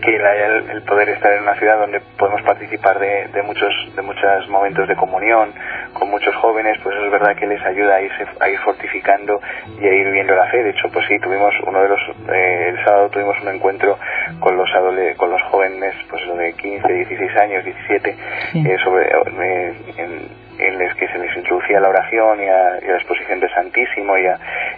que 0.00 0.16
el, 0.16 0.82
poder 0.82 1.10
estar 1.10 1.32
en 1.32 1.42
una 1.42 1.54
ciudad 1.54 1.78
donde 1.78 2.00
podemos 2.18 2.42
participar 2.42 2.98
de, 2.98 3.28
de, 3.28 3.42
muchos 3.42 3.72
de 3.94 4.02
muchos 4.02 4.48
momentos 4.48 4.88
de 4.88 4.96
comunión 4.96 5.52
con 5.92 6.10
muchos 6.10 6.34
jóvenes 6.36 6.78
pues 6.82 6.96
es 6.96 7.10
verdad 7.10 7.36
que 7.36 7.46
les 7.46 7.62
ayuda 7.64 7.96
a, 7.96 8.44
a 8.44 8.48
ir 8.48 8.58
fortificando 8.60 9.40
y 9.80 9.86
a 9.86 9.92
ir 9.94 10.10
viendo 10.10 10.34
la 10.34 10.46
fe. 10.46 10.62
De 10.62 10.70
hecho 10.70 10.88
pues 10.92 11.06
sí 11.06 11.18
tuvimos 11.20 11.54
uno 11.66 11.82
de 11.82 11.88
los 11.88 12.00
eh, 12.32 12.68
el 12.70 12.84
sábado 12.84 13.10
tuvimos 13.10 13.40
un 13.42 13.48
encuentro 13.48 13.98
con 14.40 14.56
los 14.56 14.68
con 15.16 15.30
los 15.30 15.42
jóvenes 15.50 15.94
pues 16.08 16.22
de 16.36 16.52
15 16.54 16.92
16 16.92 17.36
años 17.36 17.64
17 17.64 18.16
eh, 18.54 18.76
sobre 18.82 19.06
eh, 19.06 19.74
en, 19.98 20.28
en 20.60 20.78
los 20.78 20.94
que 20.94 21.08
se 21.08 21.18
les 21.18 21.36
introducía 21.36 21.80
la 21.80 21.88
oración 21.88 22.42
y 22.42 22.48
a, 22.48 22.78
la 22.80 22.96
exposición 22.96 23.40
de 23.40 23.48
Santísimo 23.50 24.16
y, 24.18 24.26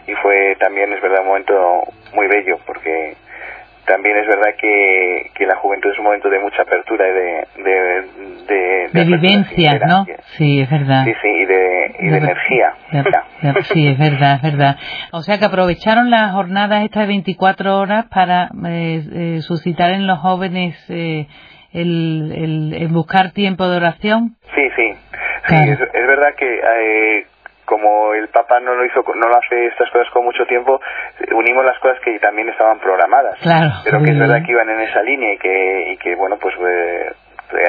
y 0.07 0.13
fue 0.15 0.57
también, 0.59 0.93
es 0.93 1.01
verdad, 1.01 1.21
un 1.21 1.29
momento 1.29 1.83
muy 2.15 2.27
bello 2.29 2.59
porque 2.67 3.15
también 3.87 4.17
es 4.17 4.27
verdad 4.27 4.55
que, 4.59 5.31
que 5.35 5.47
la 5.47 5.57
juventud 5.57 5.91
es 5.91 5.99
un 5.99 6.05
momento 6.05 6.29
de 6.31 6.39
mucha 6.39 6.63
apertura 6.63 7.09
y 7.09 7.13
de... 7.13 7.47
De, 8.47 8.89
de, 8.93 9.05
vivencia, 9.05 9.79
¿no? 9.87 10.05
Sí, 10.37 10.61
es 10.61 10.71
verdad. 10.71 11.05
Sí, 11.05 11.13
sí, 11.23 11.29
y 11.29 11.45
de, 11.47 11.97
y 12.01 12.09
de, 12.09 12.17
energía. 12.19 12.75
sí, 13.73 13.89
es 13.89 13.99
verdad, 13.99 14.35
es 14.37 14.43
verdad. 14.43 14.77
O 15.13 15.23
sea 15.23 15.39
que 15.39 15.47
aprovecharon 15.47 16.11
las 16.11 16.33
jornadas 16.33 16.85
estas 16.85 17.03
de 17.03 17.09
24 17.09 17.79
horas 17.79 18.07
para 18.07 18.51
eh, 18.67 19.03
eh, 19.13 19.41
suscitar 19.41 19.91
en 19.91 20.07
los 20.07 20.19
jóvenes 20.19 20.77
eh, 20.91 21.27
el, 21.73 22.33
el, 22.37 22.75
el 22.75 22.89
buscar 22.89 23.33
tiempo 23.33 23.69
de 23.69 23.77
oración. 23.77 24.37
Sí, 24.55 24.69
sí. 24.77 24.93
Sí, 25.49 25.55
es, 25.57 25.79
verdad 25.79 26.35
que 26.37 26.47
eh, 26.47 27.27
como 27.73 28.13
el 28.13 28.29
Papa 28.29 28.61
no 28.61 28.75
lo 28.75 28.85
hizo, 28.85 29.03
no 29.15 29.29
lo 29.29 29.37
hace 29.39 29.67
estas 29.69 29.89
cosas 29.91 30.11
con 30.13 30.25
mucho 30.25 30.45
tiempo, 30.45 30.79
unimos 31.35 31.65
las 31.65 31.79
cosas 31.79 31.99
que 32.05 32.19
también 32.19 32.51
estaban 32.51 32.79
programadas. 32.79 33.39
Claro. 33.41 33.71
Pero 33.83 34.03
que 34.03 34.11
es 34.11 34.19
verdad 34.19 34.43
que 34.45 34.53
iban 34.53 34.69
en 34.69 34.81
esa 34.81 35.01
línea 35.01 35.33
y 35.33 35.39
que, 35.39 35.93
y 35.93 35.97
que 35.97 36.15
bueno, 36.15 36.37
pues 36.37 36.55
eh, 36.61 37.13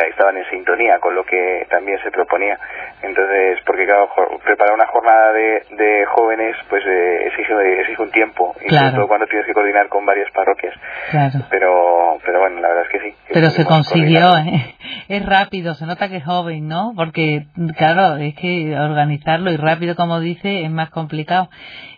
estaban 0.09 0.37
en 0.37 0.49
sintonía 0.49 0.99
con 0.99 1.15
lo 1.15 1.23
que 1.23 1.65
también 1.69 1.99
se 2.03 2.11
proponía. 2.11 2.57
Entonces, 3.01 3.59
porque 3.65 3.85
claro, 3.85 4.09
preparar 4.43 4.73
una 4.73 4.87
jornada 4.87 5.33
de, 5.33 5.63
de 5.71 6.05
jóvenes 6.05 6.55
pues 6.69 6.83
eh, 6.85 7.27
exige, 7.27 7.81
exige 7.81 8.01
un 8.01 8.11
tiempo, 8.11 8.55
y 8.65 8.69
sobre 8.69 8.91
todo 8.91 9.07
cuando 9.07 9.27
tienes 9.27 9.45
que 9.45 9.53
coordinar 9.53 9.87
con 9.89 10.05
varias 10.05 10.29
parroquias. 10.31 10.73
Claro. 11.11 11.39
Pero, 11.49 12.17
pero 12.25 12.39
bueno, 12.39 12.61
la 12.61 12.67
verdad 12.69 12.83
es 12.85 12.89
que 12.89 13.09
sí. 13.09 13.15
pero 13.33 13.49
se 13.49 13.65
consiguió, 13.65 14.37
¿eh? 14.37 14.75
es 15.09 15.25
rápido, 15.25 15.73
se 15.73 15.85
nota 15.85 16.09
que 16.09 16.17
es 16.17 16.25
joven, 16.25 16.67
¿no? 16.67 16.93
Porque, 16.95 17.45
claro, 17.77 18.17
es 18.17 18.35
que 18.35 18.77
organizarlo 18.77 19.51
y 19.51 19.57
rápido, 19.57 19.95
como 19.95 20.19
dice, 20.19 20.63
es 20.63 20.71
más 20.71 20.89
complicado. 20.89 21.49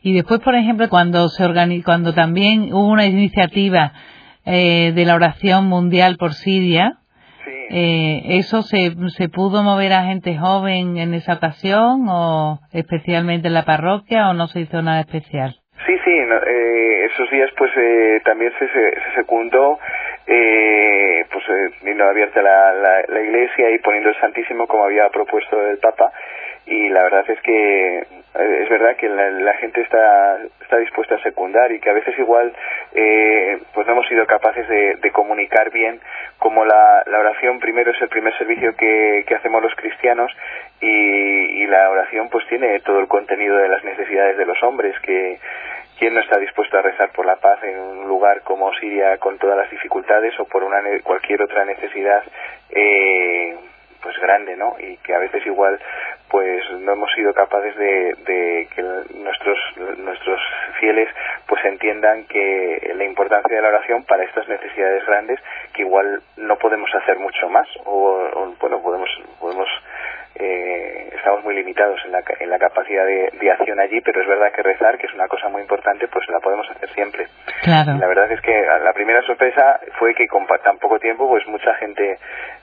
Y 0.01 0.13
después, 0.13 0.39
por 0.41 0.55
ejemplo, 0.55 0.89
cuando 0.89 1.29
se 1.29 1.45
cuando 1.83 2.13
también 2.13 2.73
hubo 2.73 2.87
una 2.87 3.05
iniciativa 3.05 3.93
eh, 4.45 4.91
de 4.93 5.05
la 5.05 5.15
oración 5.15 5.65
mundial 5.65 6.17
por 6.17 6.33
Siria, 6.33 6.97
eh, 7.69 8.21
¿Eso 8.39 8.61
se, 8.61 8.91
se 9.09 9.29
pudo 9.29 9.63
mover 9.63 9.93
a 9.93 10.03
gente 10.03 10.37
joven 10.37 10.97
en 10.97 11.13
esa 11.13 11.33
ocasión 11.33 12.05
o 12.07 12.59
especialmente 12.73 13.47
en 13.47 13.53
la 13.53 13.65
parroquia 13.65 14.29
o 14.29 14.33
no 14.33 14.47
se 14.47 14.61
hizo 14.61 14.81
nada 14.81 15.01
especial? 15.01 15.55
Sí, 15.85 15.93
sí, 16.03 16.11
eh, 16.11 17.05
esos 17.05 17.29
días 17.29 17.49
pues 17.57 17.71
eh, 17.75 18.21
también 18.23 18.51
se, 18.57 18.67
se, 18.67 18.91
secundó 19.15 19.79
eh, 20.27 21.25
pues 21.31 21.43
eh, 21.49 22.01
abierta 22.01 22.41
la, 22.41 22.73
la, 22.73 23.03
la, 23.07 23.21
iglesia 23.21 23.69
y 23.71 23.79
poniendo 23.79 24.09
el 24.09 24.19
Santísimo 24.19 24.67
como 24.67 24.85
había 24.85 25.09
propuesto 25.09 25.67
el 25.67 25.77
Papa 25.77 26.11
y 26.65 26.89
la 26.89 27.03
verdad 27.03 27.29
es 27.29 27.39
que 27.41 27.97
eh, 27.99 28.63
es 28.63 28.69
verdad 28.69 28.95
que 28.95 29.07
la, 29.07 29.53
gente 29.55 29.81
está, 29.81 30.39
está 30.61 30.77
dispuesta 30.77 31.15
a 31.15 31.23
secundar 31.23 31.71
y 31.71 31.79
que 31.79 31.89
a 31.89 31.93
veces 31.93 32.17
igual 32.17 32.53
eh, 32.93 33.59
pues 33.73 33.85
no 33.85 33.93
hemos 33.93 34.07
sido 34.07 34.25
capaces 34.25 34.67
de, 34.67 34.95
de 34.95 35.11
comunicar 35.11 35.71
bien 35.71 35.99
como 36.39 36.65
la, 36.65 37.03
la, 37.05 37.19
oración 37.19 37.59
primero 37.59 37.91
es 37.91 38.01
el 38.01 38.09
primer 38.09 38.35
servicio 38.37 38.75
que, 38.75 39.23
que 39.27 39.35
hacemos 39.35 39.61
los 39.61 39.75
cristianos 39.75 40.31
y, 40.81 40.87
y, 40.87 41.67
la 41.67 41.89
oración 41.89 42.29
pues 42.29 42.45
tiene 42.47 42.79
todo 42.79 42.99
el 42.99 43.07
contenido 43.07 43.57
de 43.57 43.69
las 43.69 43.83
necesidades 43.83 44.37
de 44.37 44.45
los 44.45 44.61
hombres 44.63 44.99
que 45.01 45.39
quién 45.99 46.13
no 46.13 46.19
está 46.19 46.37
dispuesto 46.39 46.77
a 46.77 46.81
rezar 46.81 47.11
por 47.11 47.25
la 47.25 47.37
paz 47.37 47.63
en 47.63 47.79
un 47.79 48.07
lugar 48.07 48.41
como 48.41 48.73
Siria 48.73 49.17
con 49.17 49.37
todas 49.37 49.57
las 49.57 49.69
dificultades 49.69 50.37
o 50.39 50.45
por 50.45 50.63
una 50.63 50.81
cualquier 51.03 51.41
otra 51.43 51.63
necesidad 51.63 52.23
eh, 52.69 53.55
pues 54.05 54.19
grande, 54.19 54.55
¿no? 54.55 54.75
Y 54.77 54.97
que 54.97 55.15
a 55.15 55.19
veces 55.19 55.43
igual 55.47 55.79
pues 56.29 56.63
no 56.79 56.93
hemos 56.93 57.11
sido 57.13 57.33
capaces 57.33 57.75
de, 57.75 58.15
de, 58.25 58.67
que 58.75 58.81
nuestros 59.15 59.57
nuestros 59.97 60.39
fieles 60.79 61.09
pues 61.47 61.63
entiendan 61.65 62.25
que 62.25 62.93
la 62.95 63.03
importancia 63.03 63.55
de 63.55 63.61
la 63.61 63.69
oración 63.69 64.03
para 64.03 64.23
estas 64.23 64.47
necesidades 64.47 65.05
grandes 65.05 65.39
que 65.73 65.83
igual 65.83 66.21
no 66.37 66.57
podemos 66.57 66.93
hacer 66.95 67.17
mucho 67.19 67.49
más 67.49 67.67
o, 67.85 68.53
bueno 68.59 68.81
podemos 68.81 69.09
podemos 69.39 69.67
eh, 70.37 71.09
estamos 71.15 71.43
muy 71.43 71.55
limitados 71.55 71.99
en 72.05 72.11
la, 72.11 72.23
en 72.39 72.49
la 72.49 72.59
capacidad 72.59 73.05
de, 73.05 73.31
de, 73.39 73.51
acción 73.51 73.79
allí, 73.79 74.01
pero 74.01 74.21
es 74.21 74.27
verdad 74.27 74.51
que 74.51 74.63
rezar, 74.63 74.97
que 74.97 75.07
es 75.07 75.13
una 75.13 75.27
cosa 75.27 75.47
muy 75.47 75.61
importante, 75.61 76.07
pues 76.09 76.27
la 76.29 76.39
podemos 76.39 76.69
hacer 76.69 76.89
siempre. 76.93 77.27
Claro. 77.61 77.93
La 77.97 78.07
verdad 78.07 78.29
es 78.31 78.41
que 78.41 78.65
la 78.83 78.91
primera 78.93 79.21
sorpresa 79.21 79.79
fue 79.97 80.13
que 80.13 80.27
con 80.27 80.45
tan 80.63 80.77
poco 80.77 80.99
tiempo, 80.99 81.27
pues 81.27 81.47
mucha 81.47 81.73
gente 81.75 82.17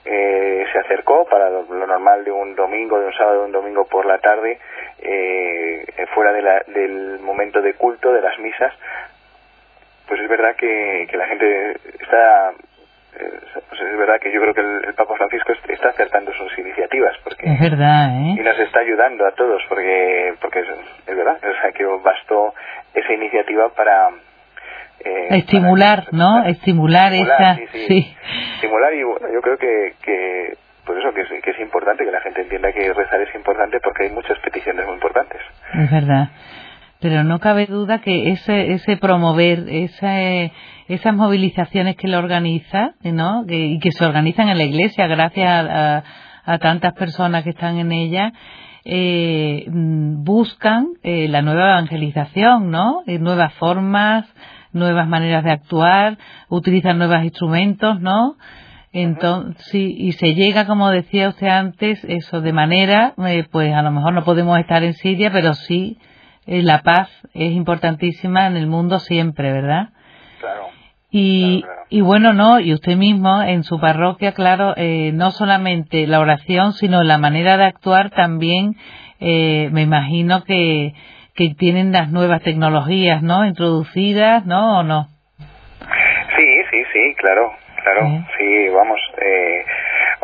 eh, 0.05 0.65
se 0.71 0.79
acercó 0.79 1.25
para 1.25 1.49
lo, 1.49 1.63
normal 1.63 2.23
de 2.23 2.31
un 2.31 2.55
domingo, 2.55 2.99
de 2.99 3.07
un 3.07 3.13
sábado, 3.13 3.39
de 3.39 3.45
un 3.45 3.51
domingo 3.51 3.85
por 3.85 4.05
la 4.05 4.19
tarde, 4.19 4.59
eh, 4.99 5.85
fuera 6.13 6.31
de 6.31 6.41
la, 6.41 6.61
del 6.67 7.19
momento 7.19 7.61
de 7.61 7.73
culto, 7.73 8.13
de 8.13 8.21
las 8.21 8.37
misas, 8.37 8.71
pues 10.07 10.21
es 10.21 10.29
verdad 10.29 10.55
que, 10.55 11.07
que 11.09 11.17
la 11.17 11.25
gente 11.25 11.71
está 11.99 12.53
pues 13.69 13.81
es 13.81 13.97
verdad 13.97 14.19
que 14.21 14.33
yo 14.33 14.41
creo 14.41 14.53
que 14.53 14.61
el, 14.61 14.93
Papa 14.95 15.15
Francisco 15.17 15.53
está 15.69 15.89
acertando 15.89 16.31
sus 16.33 16.57
iniciativas 16.57 17.13
porque 17.23 17.45
es 17.45 17.59
verdad 17.59 18.09
¿eh? 18.21 18.35
y 18.39 18.43
nos 18.43 18.59
está 18.59 18.79
ayudando 18.79 19.25
a 19.25 19.31
todos 19.31 19.61
porque 19.69 20.33
porque 20.41 20.59
es, 20.59 21.15
verdad 21.15 21.37
o 21.37 21.61
sea 21.61 21.71
que 21.71 21.85
bastó 22.03 22.53
esa 22.93 23.13
iniciativa 23.13 23.69
para 23.75 24.09
eh, 25.03 25.27
estimular 25.37 26.05
no 26.11 26.43
estimular, 26.45 27.13
esa 27.13 27.55
sí, 27.87 28.15
estimular 28.55 28.93
y 28.93 29.03
bueno 29.03 29.27
yo 29.33 29.41
creo 29.41 29.57
que, 29.57 29.93
que 30.01 30.53
pues 30.85 30.99
eso 30.99 31.13
que 31.13 31.21
es, 31.21 31.43
que 31.43 31.51
es 31.51 31.59
importante 31.59 32.03
que 32.03 32.11
la 32.11 32.21
gente 32.21 32.41
entienda 32.41 32.71
que 32.71 32.93
rezar 32.93 33.21
es 33.21 33.33
importante 33.35 33.79
porque 33.81 34.03
hay 34.05 34.11
muchas 34.11 34.37
peticiones 34.39 34.85
muy 34.85 34.95
importantes. 34.95 35.41
Es 35.73 35.91
verdad. 35.91 36.29
Pero 36.99 37.23
no 37.23 37.39
cabe 37.39 37.65
duda 37.65 37.99
que 37.99 38.29
ese, 38.31 38.73
ese 38.73 38.97
promover 38.97 39.59
ese, 39.67 40.51
esas 40.87 41.13
movilizaciones 41.15 41.95
que 41.95 42.07
lo 42.07 42.19
organiza, 42.19 42.95
¿no? 43.03 43.45
y 43.47 43.79
que 43.79 43.91
se 43.91 44.05
organizan 44.05 44.49
en 44.49 44.57
la 44.57 44.63
iglesia 44.63 45.07
gracias 45.07 45.49
a, 45.49 46.03
a, 46.45 46.57
tantas 46.59 46.93
personas 46.93 47.43
que 47.43 47.51
están 47.51 47.77
en 47.77 47.91
ella, 47.91 48.33
eh, 48.85 49.65
buscan 49.69 50.87
eh, 51.03 51.27
la 51.29 51.41
nueva 51.41 51.71
evangelización, 51.71 52.69
¿no? 52.69 53.01
Eh, 53.07 53.17
nuevas 53.17 53.53
formas, 53.53 54.25
nuevas 54.73 55.07
maneras 55.07 55.45
de 55.45 55.51
actuar, 55.51 56.17
utilizan 56.49 56.97
nuevos 56.97 57.23
instrumentos, 57.23 58.01
¿no? 58.01 58.35
Entonces, 58.93 59.65
sí, 59.71 59.95
y 59.97 60.11
se 60.11 60.35
llega, 60.35 60.67
como 60.67 60.91
decía 60.91 61.29
usted 61.29 61.47
antes, 61.47 62.03
eso 62.03 62.41
de 62.41 62.53
manera, 62.53 63.15
eh, 63.25 63.43
pues 63.51 63.73
a 63.73 63.81
lo 63.81 63.89
mejor 63.89 64.13
no 64.13 64.23
podemos 64.23 64.59
estar 64.59 64.83
en 64.83 64.93
Siria, 64.93 65.31
pero 65.31 65.55
sí 65.55 65.97
eh, 66.45 66.61
la 66.61 66.83
paz 66.83 67.09
es 67.33 67.53
importantísima 67.53 68.45
en 68.45 68.55
el 68.55 68.67
mundo 68.67 68.99
siempre, 68.99 69.51
¿verdad? 69.51 69.89
Claro. 70.43 70.67
Y, 71.09 71.63
y 71.89 72.01
bueno, 72.01 72.33
no, 72.33 72.59
y 72.59 72.73
usted 72.73 72.97
mismo 72.97 73.41
en 73.43 73.63
su 73.63 73.79
parroquia, 73.79 74.33
claro, 74.33 74.73
eh, 74.75 75.11
no 75.13 75.31
solamente 75.31 76.05
la 76.05 76.19
oración, 76.19 76.73
sino 76.73 77.01
la 77.03 77.17
manera 77.17 77.55
de 77.55 77.65
actuar 77.65 78.09
también, 78.09 78.75
eh, 79.21 79.69
me 79.71 79.83
imagino 79.83 80.43
que, 80.43 80.93
que 81.33 81.53
tienen 81.57 81.93
las 81.93 82.09
nuevas 82.09 82.41
tecnologías, 82.41 83.21
¿no? 83.21 83.45
Introducidas, 83.45 84.45
¿no? 84.45 84.79
¿O 84.79 84.83
no? 84.83 85.07
Sí, 86.35 86.47
sí, 86.71 86.83
sí, 86.91 87.15
claro, 87.19 87.53
claro, 87.83 88.25
sí, 88.37 88.67
vamos. 88.69 88.99
Eh, 89.21 89.65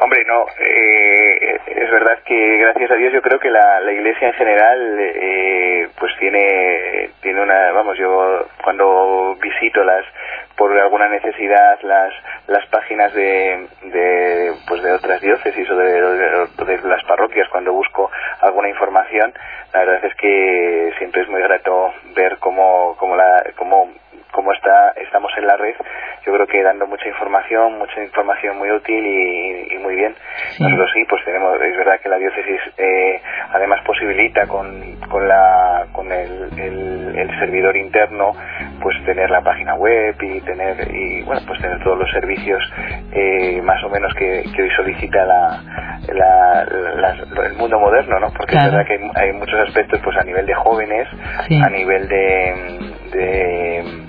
Hombre, 0.02 0.24
no, 0.24 0.46
eh, 0.58 1.60
es 1.68 1.92
verdad 1.92 2.20
que 2.24 2.58
gracias 2.58 2.90
a 2.90 2.96
Dios 2.96 3.12
yo 3.12 3.22
creo 3.22 3.38
que 3.38 3.50
la, 3.50 3.82
la 3.82 3.92
Iglesia 3.92 4.30
en 4.30 4.34
general 4.34 4.98
eh, 4.98 5.90
pues 6.00 6.16
tiene 6.20 7.10
tiene 7.22 7.42
una, 7.42 7.74
vamos, 7.74 7.98
yo 7.98 8.48
cuando 8.64 9.36
visito 9.42 9.84
las 9.84 10.06
por 10.56 10.72
alguna 10.80 11.10
necesidad 11.10 11.82
las 11.82 12.14
las 12.48 12.66
páginas 12.68 13.14
de, 13.14 13.68
de 13.92 14.54
pues 14.70 14.82
de 14.84 14.94
otras 14.94 15.20
diócesis 15.20 15.70
o 15.70 15.76
de, 15.76 15.92
de, 15.92 16.88
las 16.88 17.04
parroquias 17.04 17.50
cuando 17.50 17.74
busco 17.74 18.10
alguna 18.40 18.70
información, 18.70 19.34
la 19.74 19.80
verdad 19.82 20.06
es 20.06 20.16
que 20.16 20.94
siempre 20.98 21.24
es 21.24 21.28
muy 21.28 21.42
grato 21.42 21.94
ver 22.16 22.38
cómo 22.40 22.96
cómo 22.98 23.18
la 23.18 23.44
cómo 23.58 23.92
como 24.32 24.54
está 24.54 24.92
estamos 24.92 25.32
en 25.38 25.48
la 25.48 25.58
red, 25.58 25.76
yo 26.26 26.34
creo 26.34 26.48
que 26.48 26.64
dando 26.64 26.86
mucha 26.88 27.08
información, 27.08 27.78
mucha 27.78 28.02
información 28.04 28.58
muy 28.58 28.72
útil 28.72 29.06
y, 29.06 29.78
muy 29.80 29.89
bien. 30.60 30.72
Nosotros 30.72 30.92
sí, 30.94 31.06
pues 31.10 31.24
tenemos, 31.26 31.62
es 31.62 31.78
verdad 31.78 32.00
que 32.02 32.10
la 32.10 32.18
diócesis 32.18 32.62
eh, 32.78 33.22
además 33.54 33.82
posibilita 33.86 34.48
con, 34.48 34.96
con, 35.10 35.28
la, 35.28 35.88
con 35.92 36.12
el, 36.12 36.50
el, 36.58 37.40
servidor 37.40 37.78
interno, 37.78 38.34
pues 38.82 38.98
tener 39.06 39.30
la 39.30 39.42
página 39.42 39.76
web 39.76 40.16
y 40.22 40.42
tener, 40.42 40.76
y 40.94 41.24
bueno, 41.24 41.42
pues 41.48 41.60
tener 41.62 41.82
todos 41.84 41.98
los 41.98 42.12
servicios 42.12 42.62
eh, 43.14 43.62
más 43.64 43.82
o 43.84 43.90
menos 43.90 44.14
que, 44.16 44.44
que 44.54 44.62
hoy 44.64 44.70
solicita 44.76 45.26
la, 45.26 45.64
la, 46.14 47.16
el 47.46 47.54
mundo 47.54 47.80
moderno, 47.80 48.20
¿no? 48.20 48.28
Porque 48.36 48.56
es 48.56 48.66
verdad 48.66 48.86
que 48.86 49.00
hay, 49.16 49.32
muchos 49.34 49.60
aspectos, 49.68 50.00
pues 50.04 50.18
a 50.18 50.24
nivel 50.24 50.46
de 50.46 50.54
jóvenes, 50.54 51.08
a 51.64 51.70
nivel 51.70 52.08
de, 52.10 52.54
de 53.14 54.09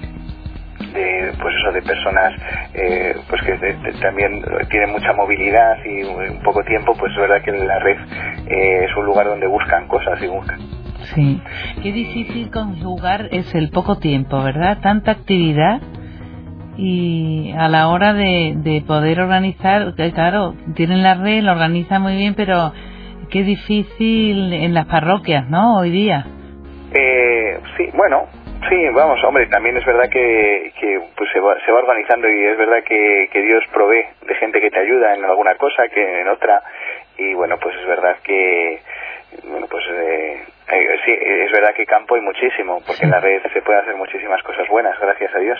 de 0.93 1.33
pues 1.41 1.55
eso 1.57 1.73
de 1.73 1.83
personas 1.83 2.33
eh, 2.75 3.15
pues 3.29 3.43
que 3.43 3.75
también 4.01 4.43
tienen 4.71 4.91
mucha 4.91 5.13
movilidad 5.13 5.77
y 5.85 6.03
un 6.03 6.43
poco 6.43 6.63
tiempo 6.65 6.95
pues 6.99 7.13
es 7.13 7.19
verdad 7.19 7.43
que 7.43 7.53
la 7.53 7.79
red 7.79 7.99
eh, 8.47 8.85
es 8.85 8.97
un 8.97 9.07
lugar 9.07 9.27
donde 9.27 9.47
buscan 9.47 9.87
cosas 9.89 10.23
y 10.23 10.27
buscan. 10.27 10.59
Sí. 11.15 11.43
Qué 11.83 11.93
difícil 11.93 12.51
conjugar 12.51 13.29
es 13.33 13.55
el 13.55 13.71
poco 13.71 13.99
tiempo 13.99 14.43
verdad 14.43 14.79
tanta 14.81 15.13
actividad 15.13 15.81
y 16.77 17.53
a 17.57 17.69
la 17.69 17.89
hora 17.89 18.13
de, 18.13 18.55
de 18.57 18.83
poder 18.87 19.21
organizar 19.21 19.95
claro 19.95 20.55
tienen 20.75 21.03
la 21.03 21.15
red 21.15 21.43
la 21.43 21.53
organizan 21.53 22.03
muy 22.03 22.17
bien 22.17 22.35
pero 22.35 22.73
qué 23.31 23.43
difícil 23.43 24.53
en 24.53 24.75
las 24.75 24.87
parroquias 24.87 25.49
no 25.49 25.79
hoy 25.79 25.91
día. 25.91 26.27
Eh, 26.93 27.61
sí 27.77 27.89
bueno 27.95 28.27
Sí, 28.69 28.88
vamos, 28.93 29.23
hombre, 29.25 29.47
también 29.47 29.76
es 29.76 29.85
verdad 29.85 30.09
que, 30.11 30.73
que 30.79 31.00
pues 31.17 31.31
se, 31.33 31.40
va, 31.40 31.59
se 31.64 31.73
va 31.73 31.79
organizando 31.79 32.29
y 32.29 32.45
es 32.47 32.59
verdad 32.59 32.83
que, 32.85 33.29
que 33.33 33.43
Dios 33.43 33.64
provee 33.73 34.05
de 34.26 34.35
gente 34.37 34.61
que 34.61 34.71
te 34.71 34.79
ayuda 34.79 35.14
en 35.14 35.25
alguna 35.25 35.55
cosa 35.57 35.88
que 35.88 36.21
en 36.21 36.29
otra 36.29 36.62
y 37.21 37.35
bueno, 37.35 37.59
pues 37.61 37.76
es 37.76 37.87
verdad 37.87 38.17
que, 38.25 38.81
bueno, 39.45 39.67
pues 39.71 39.85
eh, 39.93 40.43
eh, 40.73 40.99
sí, 41.05 41.12
es 41.12 41.52
verdad 41.52 41.75
que 41.75 41.85
campo 41.85 42.14
hay 42.14 42.23
muchísimo, 42.23 42.81
porque 42.87 43.05
en 43.05 43.11
la 43.11 43.21
red 43.21 43.43
se 43.52 43.61
puede 43.61 43.81
hacer 43.81 43.95
muchísimas 43.97 44.43
cosas 44.43 44.67
buenas, 44.69 44.99
gracias 44.99 45.35
a 45.35 45.38
Dios. 45.38 45.59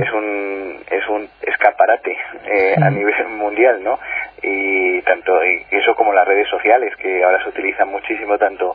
Es 0.00 0.12
un 0.12 0.80
es 0.90 1.08
un 1.08 1.28
escaparate 1.42 2.16
eh, 2.46 2.74
a 2.80 2.88
nivel 2.90 3.28
mundial, 3.28 3.84
¿no? 3.84 3.98
Y 4.42 5.02
tanto 5.02 5.44
y 5.44 5.66
eso 5.70 5.94
como 5.94 6.14
las 6.14 6.26
redes 6.26 6.48
sociales, 6.48 6.96
que 6.96 7.22
ahora 7.22 7.42
se 7.42 7.50
utilizan 7.50 7.88
muchísimo 7.90 8.38
tanto 8.38 8.74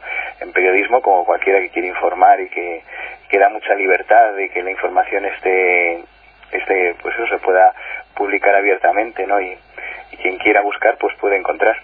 periodismo 0.68 1.02
como 1.02 1.24
cualquiera 1.26 1.62
que 1.62 1.70
quiere 1.70 1.88
informar 1.88 2.42
y 2.42 2.50
que, 2.50 2.84
que 3.30 3.40
da 3.40 3.50
mucha 3.50 3.74
libertad 3.76 4.36
de 4.36 4.50
que 4.50 4.62
la 4.64 4.72
información 4.72 5.24
esté, 5.26 6.04
esté 6.52 6.96
pues 7.02 7.16
eso 7.16 7.28
se 7.28 7.40
pueda 7.40 7.74
publicar 8.16 8.56
abiertamente, 8.56 9.26
¿no? 9.26 9.40
Y, 9.40 9.56
quien 10.22 10.38
quiera 10.40 10.62
buscar, 10.64 10.98
pues 11.00 11.14
puede 11.22 11.38
encontrar. 11.38 11.76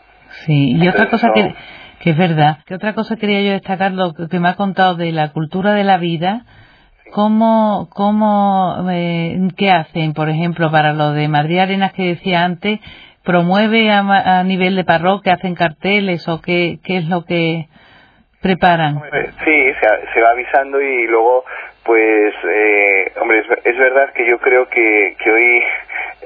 Sí, 0.45 0.75
y 0.75 0.87
otra 0.87 1.07
cosa 1.07 1.31
que 1.35 1.53
que 1.99 2.09
es 2.09 2.17
verdad. 2.17 2.57
¿Qué 2.65 2.73
otra 2.73 2.93
cosa 2.93 3.15
quería 3.15 3.41
yo 3.41 3.51
destacar? 3.51 3.91
Lo 3.91 4.13
que 4.13 4.39
me 4.39 4.49
ha 4.49 4.55
contado 4.55 4.95
de 4.95 5.11
la 5.11 5.31
cultura 5.31 5.73
de 5.73 5.83
la 5.83 5.97
vida. 5.97 6.45
¿Cómo, 7.11 7.89
cómo, 7.91 8.89
eh, 8.91 9.37
qué 9.55 9.69
hacen, 9.69 10.13
por 10.13 10.29
ejemplo, 10.29 10.71
para 10.71 10.93
lo 10.93 11.11
de 11.11 11.27
Madrid 11.27 11.59
Arenas 11.59 11.93
que 11.93 12.07
decía 12.07 12.43
antes? 12.43 12.79
¿Promueve 13.23 13.91
a, 13.91 14.43
nivel 14.43 14.75
de 14.75 14.83
parroquia, 14.83 15.35
hacen 15.35 15.53
carteles 15.53 16.27
o 16.27 16.41
qué, 16.41 16.79
qué 16.83 16.97
es 16.97 17.07
lo 17.07 17.23
que 17.23 17.67
preparan? 18.43 19.01
Sí, 19.43 19.73
se, 20.13 20.21
va 20.21 20.29
avisando 20.31 20.79
y 20.81 21.07
luego, 21.07 21.45
pues, 21.83 22.33
eh, 22.43 23.11
hombre, 23.19 23.39
es, 23.39 23.47
es, 23.63 23.77
verdad 23.77 24.11
que 24.13 24.27
yo 24.27 24.37
creo 24.37 24.67
que, 24.67 25.15
que 25.17 25.31
hoy 25.31 25.63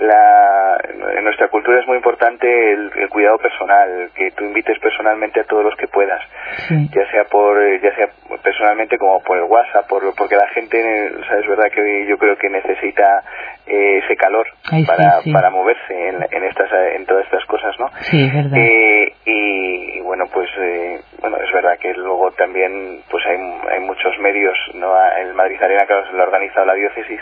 la, 0.02 0.78
en 1.18 1.24
nuestra 1.24 1.48
cultura 1.48 1.80
es 1.80 1.88
muy 1.88 1.98
importante 1.98 2.48
el, 2.74 2.92
cuidado 3.10 3.38
personal, 3.38 4.10
que 4.16 4.32
tú 4.32 4.44
invites 4.44 4.78
personalmente 4.80 5.40
a 5.40 5.44
todos 5.46 5.64
los 5.64 5.76
que 5.76 5.88
puedas, 5.88 6.22
ya 6.70 7.12
sea 7.12 7.24
por 7.26 7.58
ya 7.82 7.96
sea 7.96 8.10
personalmente 8.44 8.98
como 8.98 9.22
por 9.24 9.38
el 9.38 9.44
WhatsApp, 9.44 9.88
por, 9.88 10.04
porque 10.16 10.36
la 10.36 10.48
gente, 10.50 10.78
es 11.08 11.48
verdad 11.48 11.72
que 11.72 12.06
yo 12.06 12.18
creo 12.18 12.38
que 12.38 12.50
necesita 12.50 13.24
eh, 13.68 14.02
ese 14.04 14.16
calor 14.16 14.48
para, 14.86 15.20
para 15.34 15.50
moverse 15.50 15.94
en, 15.94 16.16
en, 16.32 16.44
estas 16.46 16.72
en 16.96 17.06
todas 17.06 17.26
estas 17.26 17.46
cosas, 17.46 17.76
¿no? 17.80 17.90
Sí, 18.02 18.24
es 18.24 18.34
verdad. 18.34 18.58
Eh, 18.58 19.14
y, 19.26 20.00
bueno, 20.02 20.26
pues 20.34 20.50
eh, 20.58 21.02
bueno, 21.20 21.38
es 21.38 21.52
verdad 21.52 21.78
que 21.78 21.94
luego 21.94 22.32
también 22.32 23.02
pues 23.10 23.26
hay, 23.26 23.38
hay 23.72 23.80
muchos 23.82 24.18
medios, 24.20 24.58
¿no? 24.74 24.94
El 25.18 25.34
Madrid 25.34 25.62
Arena, 25.62 25.86
claro, 25.86 26.08
se 26.08 26.14
lo 26.14 26.24
ha 26.24 26.28
organizado 26.28 26.66
la 26.66 26.76
diócesis 26.76 27.20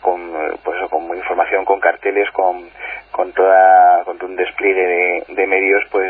con 0.00 0.20
pues 0.62 0.78
con 0.88 1.16
información 1.16 1.64
con 1.64 1.80
carteles, 1.80 2.30
con, 2.30 2.68
con 3.10 3.32
toda 3.32 4.04
con 4.04 4.22
un 4.22 4.36
despliegue 4.36 5.24
de, 5.28 5.46
medios 5.46 5.84
pues 5.90 6.08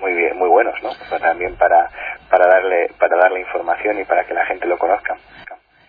muy 0.00 0.14
bien, 0.14 0.36
muy 0.36 0.48
buenos, 0.48 0.74
¿no? 0.82 0.90
Pues 1.08 1.22
también 1.22 1.56
para 1.56 1.88
para 2.28 2.46
darle 2.46 2.90
para 2.98 3.16
darle 3.16 3.40
información 3.40 4.00
y 4.00 4.04
para 4.04 4.24
que 4.24 4.34
la 4.34 4.44
gente 4.46 4.66
lo 4.66 4.76
conozca. 4.78 5.16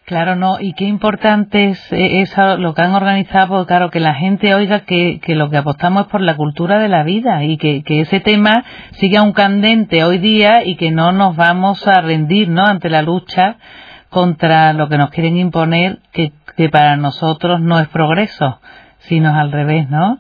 Claro, 0.07 0.37
no, 0.37 0.57
y 0.61 0.71
qué 0.71 0.85
importante 0.85 1.65
es 1.65 1.85
eso, 1.91 2.55
lo 2.55 2.73
que 2.73 2.81
han 2.81 2.93
organizado, 2.93 3.49
porque 3.49 3.67
claro, 3.67 3.89
que 3.89 3.99
la 3.99 4.15
gente 4.15 4.55
oiga 4.55 4.85
que, 4.85 5.19
que 5.21 5.35
lo 5.35 5.49
que 5.49 5.57
apostamos 5.57 6.03
es 6.03 6.07
por 6.07 6.21
la 6.21 6.37
cultura 6.37 6.79
de 6.79 6.87
la 6.87 7.03
vida 7.03 7.43
y 7.43 7.57
que, 7.57 7.83
ese 7.85 8.21
tema 8.21 8.63
siga 8.93 9.21
un 9.21 9.33
candente 9.33 10.05
hoy 10.05 10.17
día 10.19 10.63
y 10.63 10.77
que 10.77 10.91
no 10.91 11.11
nos 11.11 11.35
vamos 11.35 11.85
a 11.87 11.99
rendir, 11.99 12.47
¿no?, 12.47 12.65
ante 12.65 12.89
la 12.89 13.01
lucha 13.01 13.57
contra 14.09 14.71
lo 14.71 14.87
que 14.87 14.97
nos 14.97 15.09
quieren 15.09 15.35
imponer, 15.35 15.99
que 16.13 16.31
que 16.57 16.69
para 16.69 16.97
nosotros 16.97 17.61
no 17.61 17.79
es 17.79 17.87
progreso, 17.87 18.59
sino 18.97 19.33
al 19.33 19.51
revés, 19.51 19.89
¿no? 19.89 20.19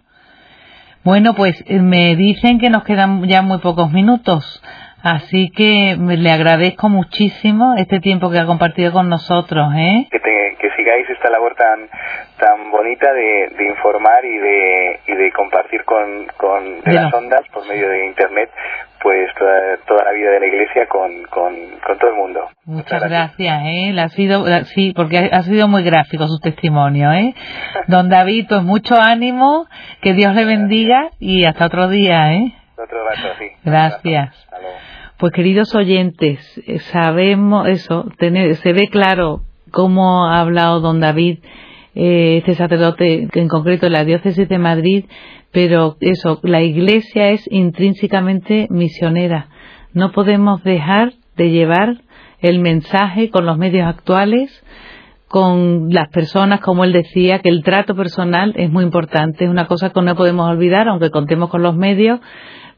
Bueno, 1.03 1.33
pues 1.33 1.61
eh, 1.67 1.79
me 1.79 2.15
dicen 2.15 2.59
que 2.59 2.69
nos 2.69 2.83
quedan 2.83 3.23
ya 3.23 3.41
muy 3.41 3.57
pocos 3.57 3.91
minutos, 3.91 4.61
así 5.03 5.51
que 5.55 5.95
le 5.97 6.31
agradezco 6.31 6.89
muchísimo 6.89 7.75
este 7.77 7.99
tiempo 7.99 8.29
que 8.29 8.39
ha 8.39 8.45
compartido 8.45 8.91
con 8.91 9.09
nosotros, 9.09 9.67
¿eh? 9.75 10.07
Que, 10.11 10.19
que 10.19 10.69
sigáis 10.75 11.09
esta 11.09 11.29
labor 11.29 11.55
tan 11.55 11.89
tan 12.37 12.71
bonita 12.71 13.11
de, 13.13 13.49
de 13.57 13.67
informar 13.67 14.23
y 14.23 14.37
de, 14.37 14.99
y 15.07 15.15
de 15.15 15.31
compartir 15.31 15.83
con, 15.85 16.27
con 16.37 16.81
las 16.85 17.13
ondas 17.13 17.41
por 17.51 17.67
medio 17.67 17.89
de 17.89 18.05
internet 18.05 18.49
pues 19.01 19.29
toda, 19.87 20.03
la 20.03 20.11
vida 20.11 20.31
de 20.31 20.39
la 20.39 20.47
iglesia 20.47 20.87
con, 20.87 21.23
con, 21.29 21.53
todo 21.99 22.09
el 22.09 22.15
mundo. 22.15 22.49
Muchas, 22.65 23.01
gracias, 23.01 23.61
¿eh? 23.65 23.95
ha 23.99 24.09
sido, 24.09 24.45
sí, 24.65 24.93
porque 24.95 25.29
ha, 25.31 25.41
sido 25.43 25.67
muy 25.67 25.83
gráfico 25.83 26.27
su 26.27 26.39
testimonio, 26.39 27.11
¿eh? 27.11 27.33
Don 27.87 28.09
David, 28.09 28.47
pues 28.49 28.63
mucho 28.63 28.95
ánimo, 28.99 29.67
que 30.01 30.13
Dios 30.13 30.33
le 30.35 30.45
bendiga 30.45 31.11
y 31.19 31.45
hasta 31.45 31.67
otro 31.67 31.87
día, 31.87 32.33
¿eh? 32.33 32.53
Otro 32.77 33.03
rato, 33.07 33.35
sí. 33.39 33.51
Gracias. 33.63 34.47
Pues 35.19 35.33
queridos 35.33 35.73
oyentes, 35.73 36.61
eh, 36.67 36.77
sabemos 36.77 37.67
eso, 37.67 38.05
se 38.19 38.73
ve 38.73 38.87
claro 38.87 39.41
cómo 39.71 40.27
ha 40.27 40.39
hablado 40.41 40.79
don 40.79 40.99
David, 40.99 41.39
eh, 41.95 42.37
este 42.37 42.53
sacerdote 42.53 43.27
en 43.33 43.47
concreto 43.47 43.89
la 43.89 44.05
diócesis 44.05 44.47
de 44.47 44.59
Madrid, 44.59 45.05
pero 45.51 45.97
eso, 46.01 46.39
la 46.43 46.61
Iglesia 46.61 47.31
es 47.31 47.51
intrínsecamente 47.51 48.67
misionera. 48.69 49.49
No 49.91 50.11
podemos 50.11 50.63
dejar 50.63 51.13
de 51.35 51.49
llevar 51.49 51.97
el 52.39 52.59
mensaje 52.59 53.31
con 53.31 53.47
los 53.47 53.57
medios 53.57 53.87
actuales, 53.87 54.63
con 55.27 55.89
las 55.89 56.09
personas, 56.09 56.59
como 56.59 56.83
él 56.83 56.93
decía, 56.93 57.39
que 57.39 57.49
el 57.49 57.63
trato 57.63 57.95
personal 57.95 58.53
es 58.55 58.69
muy 58.69 58.83
importante, 58.83 59.45
es 59.45 59.49
una 59.49 59.65
cosa 59.65 59.89
que 59.89 60.01
no 60.03 60.15
podemos 60.15 60.47
olvidar, 60.47 60.87
aunque 60.87 61.09
contemos 61.09 61.49
con 61.49 61.63
los 61.63 61.75
medios, 61.75 62.19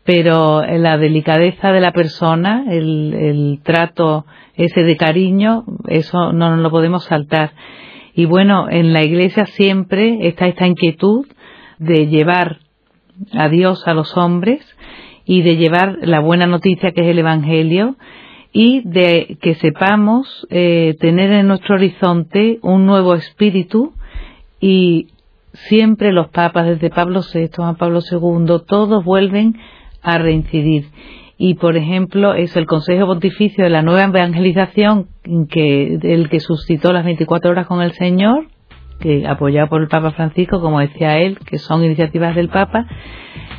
pero 0.04 0.62
la 0.64 0.98
delicadeza 0.98 1.72
de 1.72 1.82
la 1.82 1.92
persona, 1.92 2.66
el, 2.68 3.14
el 3.14 3.60
trato 3.64 4.26
ese 4.56 4.84
de 4.84 4.98
cariño, 4.98 5.64
eso 5.88 6.34
no 6.34 6.50
nos 6.50 6.60
lo 6.60 6.72
podemos 6.72 7.06
saltar. 7.06 7.52
Y 8.14 8.26
bueno, 8.26 8.68
en 8.70 8.92
la 8.92 9.04
Iglesia 9.04 9.46
siempre 9.46 10.28
está 10.28 10.48
esta 10.48 10.68
inquietud 10.68 11.26
de 11.78 12.08
llevar 12.08 12.58
a 13.34 13.50
Dios 13.50 13.88
a 13.88 13.94
los 13.94 14.18
hombres 14.18 14.66
y 15.26 15.42
de 15.42 15.58
llevar 15.58 16.00
la 16.02 16.20
buena 16.20 16.48
noticia 16.48 16.92
que 16.92 17.02
es 17.02 17.08
el 17.08 17.20
Evangelio 17.20 17.96
y 18.52 18.82
de 18.84 19.38
que 19.42 19.56
sepamos 19.56 20.48
eh, 20.50 20.96
tener 21.00 21.32
en 21.32 21.48
nuestro 21.48 21.76
horizonte 21.76 22.60
un 22.62 22.86
nuevo 22.86 23.14
espíritu 23.14 23.94
y 24.60 25.08
siempre 25.54 26.12
los 26.12 26.30
papas, 26.30 26.66
desde 26.68 26.90
Pablo 26.90 27.22
VI 27.22 27.50
a 27.64 27.74
Pablo 27.74 28.00
II, 28.00 28.46
todos 28.68 29.04
vuelven 29.04 29.56
a 30.02 30.18
reincidir. 30.18 30.86
Y, 31.38 31.54
por 31.54 31.78
ejemplo, 31.78 32.34
es 32.34 32.58
el 32.58 32.66
Consejo 32.66 33.08
Pontificio 33.08 33.64
de 33.64 33.70
la 33.70 33.82
Nueva 33.82 34.04
Evangelización, 34.04 35.08
que, 35.50 35.98
el 36.02 36.30
que 36.30 36.42
suscitó 36.42 36.92
las 36.92 37.06
24 37.06 37.52
horas 37.52 37.66
con 37.66 37.82
el 37.82 37.94
Señor, 37.94 38.48
que 39.00 39.26
apoyado 39.26 39.70
por 39.70 39.82
el 39.82 39.88
Papa 39.88 40.12
Francisco, 40.12 40.60
como 40.60 40.82
decía 40.82 41.18
él, 41.18 41.40
que 41.40 41.58
son 41.58 41.84
iniciativas 41.86 42.36
del 42.36 42.50
Papa, 42.50 42.88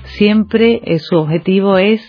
siempre 0.04 0.82
eh, 0.84 0.98
su 0.98 1.16
objetivo 1.16 1.78
es 1.78 2.02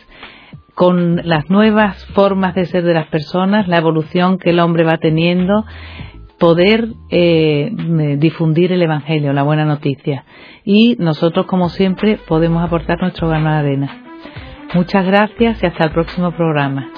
con 0.73 1.21
las 1.23 1.49
nuevas 1.49 2.05
formas 2.07 2.53
de 2.53 2.65
ser 2.65 2.83
de 2.83 2.93
las 2.93 3.07
personas, 3.07 3.69
la 3.69 3.77
evolución 3.77 4.39
que 4.39 4.49
el 4.49 4.59
hombre 4.59 4.83
va 4.83 4.97
teniendo, 4.97 5.65
poder 6.37 6.89
eh, 7.11 7.71
difundir 8.17 8.73
el 8.73 8.81
Evangelio, 8.81 9.31
la 9.31 9.43
buena 9.43 9.63
noticia. 9.63 10.25
Y 10.65 10.97
nosotros, 10.99 11.45
como 11.45 11.69
siempre, 11.69 12.19
podemos 12.27 12.61
aportar 12.61 12.99
nuestro 12.99 13.29
grano 13.29 13.51
de 13.51 13.57
arena. 13.57 14.10
Muchas 14.73 15.05
gracias 15.05 15.61
y 15.61 15.65
hasta 15.65 15.83
el 15.85 15.91
próximo 15.91 16.31
programa. 16.31 16.89